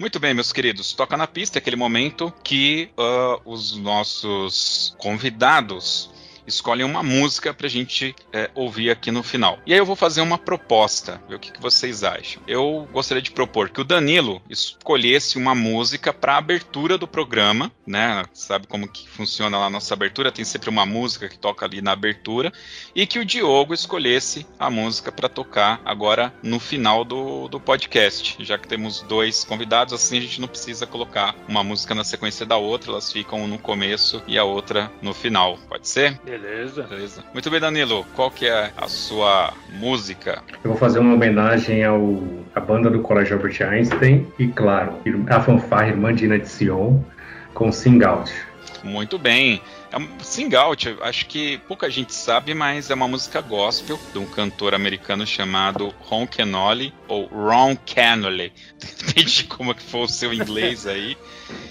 [0.07, 6.09] Muito bem, meus queridos, toca na pista aquele momento que uh, os nossos convidados
[6.47, 9.59] escolhem uma música pra gente é, ouvir aqui no final.
[9.65, 12.41] E aí eu vou fazer uma proposta, ver o que, que vocês acham.
[12.47, 18.23] Eu gostaria de propor que o Danilo escolhesse uma música para abertura do programa, né?
[18.33, 20.31] Sabe como que funciona lá a nossa abertura?
[20.31, 22.51] Tem sempre uma música que toca ali na abertura.
[22.95, 28.37] E que o Diogo escolhesse a música para tocar agora no final do, do podcast.
[28.39, 32.45] Já que temos dois convidados, assim a gente não precisa colocar uma música na sequência
[32.45, 35.57] da outra, elas ficam no começo e a outra no final.
[35.67, 36.19] Pode ser?
[36.37, 36.83] Beleza.
[36.83, 37.23] Beleza.
[37.33, 38.05] Muito bem, Danilo.
[38.15, 40.43] Qual que é a sua música?
[40.63, 42.21] Eu vou fazer uma homenagem ao
[42.53, 44.93] a banda do Colégio Albert Einstein e, claro,
[45.29, 46.99] a fanfarra Irmã Dina de Sion
[47.53, 48.31] com Sing Out.
[48.83, 49.61] Muito bem.
[49.91, 54.25] É Sing Out, acho que pouca gente sabe, mas é uma música gospel de um
[54.25, 60.33] cantor americano chamado Ron Canoli ou Ron Canoli, depende de como que for o seu
[60.33, 61.17] inglês aí.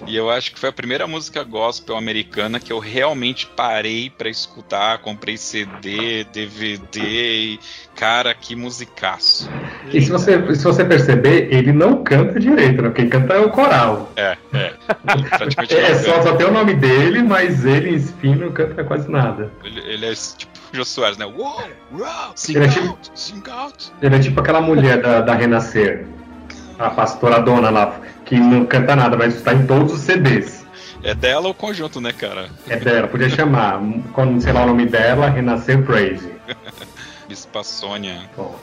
[0.06, 4.28] E eu acho que foi a primeira música gospel americana que eu realmente parei para
[4.28, 7.60] escutar, comprei CD, DVD e
[7.96, 9.50] cara, que musicaço.
[9.92, 12.90] E se você, se você perceber, ele não canta direito, né?
[12.90, 14.12] Quem canta é o coral.
[14.16, 14.72] É, é.
[15.36, 19.10] Praticamente é, só, só tem o nome dele, mas ele em si não canta quase
[19.10, 19.50] nada.
[19.64, 21.26] Ele, ele é tipo Jô Soares, né?
[21.26, 21.60] Uou,
[21.92, 23.92] uou, sing Ele é out, tipo- sing out.
[24.02, 26.06] Ele é tipo aquela mulher da, da Renascer,
[26.78, 30.66] a pastora dona lá, que não canta nada, mas está em todos os CDs.
[31.02, 32.50] É dela o conjunto, né, cara?
[32.68, 33.80] É dela, podia chamar,
[34.12, 36.28] quando sei lá o nome dela, Renascer Praise.
[37.28, 38.28] Bispa Sônia.
[38.36, 38.58] Bom,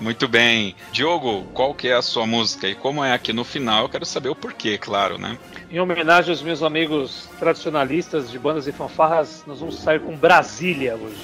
[0.00, 0.74] Muito bem.
[0.92, 2.66] Diogo, qual que é a sua música?
[2.66, 5.38] E como é aqui no final, eu quero saber o porquê, claro, né?
[5.70, 10.96] Em homenagem aos meus amigos tradicionalistas de bandas e fanfarras, nós vamos sair com Brasília
[10.96, 11.22] hoje.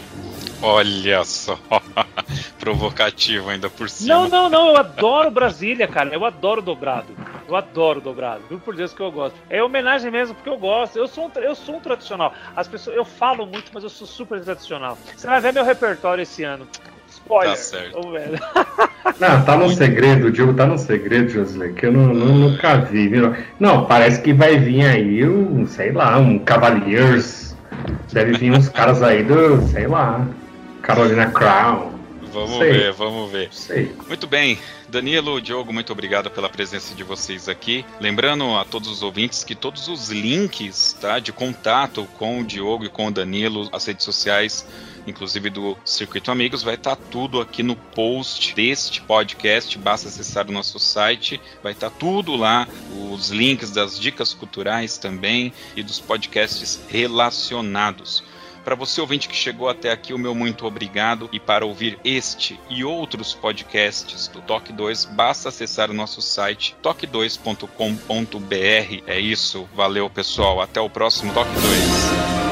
[0.63, 1.59] Olha só.
[2.59, 4.15] Provocativo ainda por cima.
[4.15, 6.11] Não, não, não, eu adoro Brasília, cara.
[6.13, 7.09] Eu adoro dobrado.
[7.49, 8.43] Eu adoro dobrado.
[8.49, 9.37] Juro por Deus que eu gosto.
[9.49, 10.97] É homenagem mesmo, porque eu gosto.
[10.99, 12.35] Eu sou um, eu sou um tradicional.
[12.55, 14.97] As pessoas, eu falo muito, mas eu sou super tradicional.
[15.17, 16.67] Você vai ver meu repertório esse ano.
[17.09, 17.57] Spoiler.
[17.57, 17.99] Tá certo.
[19.19, 22.77] Não, tá no segredo, o Diogo tá no segredo, Josley, que eu não, não- nunca
[22.79, 23.35] vi, viu?
[23.59, 27.57] Não, parece que vai vir aí um, sei lá, um Cavaliers.
[28.13, 30.27] Deve vir uns caras aí do, sei lá,
[30.83, 32.01] Carolina Crown.
[32.33, 32.73] Vamos Sei.
[32.73, 33.49] ver, vamos ver.
[33.53, 33.93] Sei.
[34.07, 34.57] Muito bem,
[34.89, 37.85] Danilo, Diogo, muito obrigado pela presença de vocês aqui.
[38.01, 42.85] Lembrando a todos os ouvintes que todos os links tá, de contato com o Diogo
[42.85, 44.65] e com o Danilo, as redes sociais,
[45.09, 49.77] inclusive do Circuito Amigos, vai estar tudo aqui no post deste podcast.
[49.77, 52.69] Basta acessar o nosso site, vai estar tudo lá,
[53.11, 58.23] os links das dicas culturais também e dos podcasts relacionados.
[58.65, 61.29] Para você ouvinte que chegou até aqui, o meu muito obrigado.
[61.33, 66.77] E para ouvir este e outros podcasts do Toque 2, basta acessar o nosso site
[66.83, 69.03] toque2.com.br.
[69.07, 72.50] É isso, valeu pessoal, até o próximo Toque 2.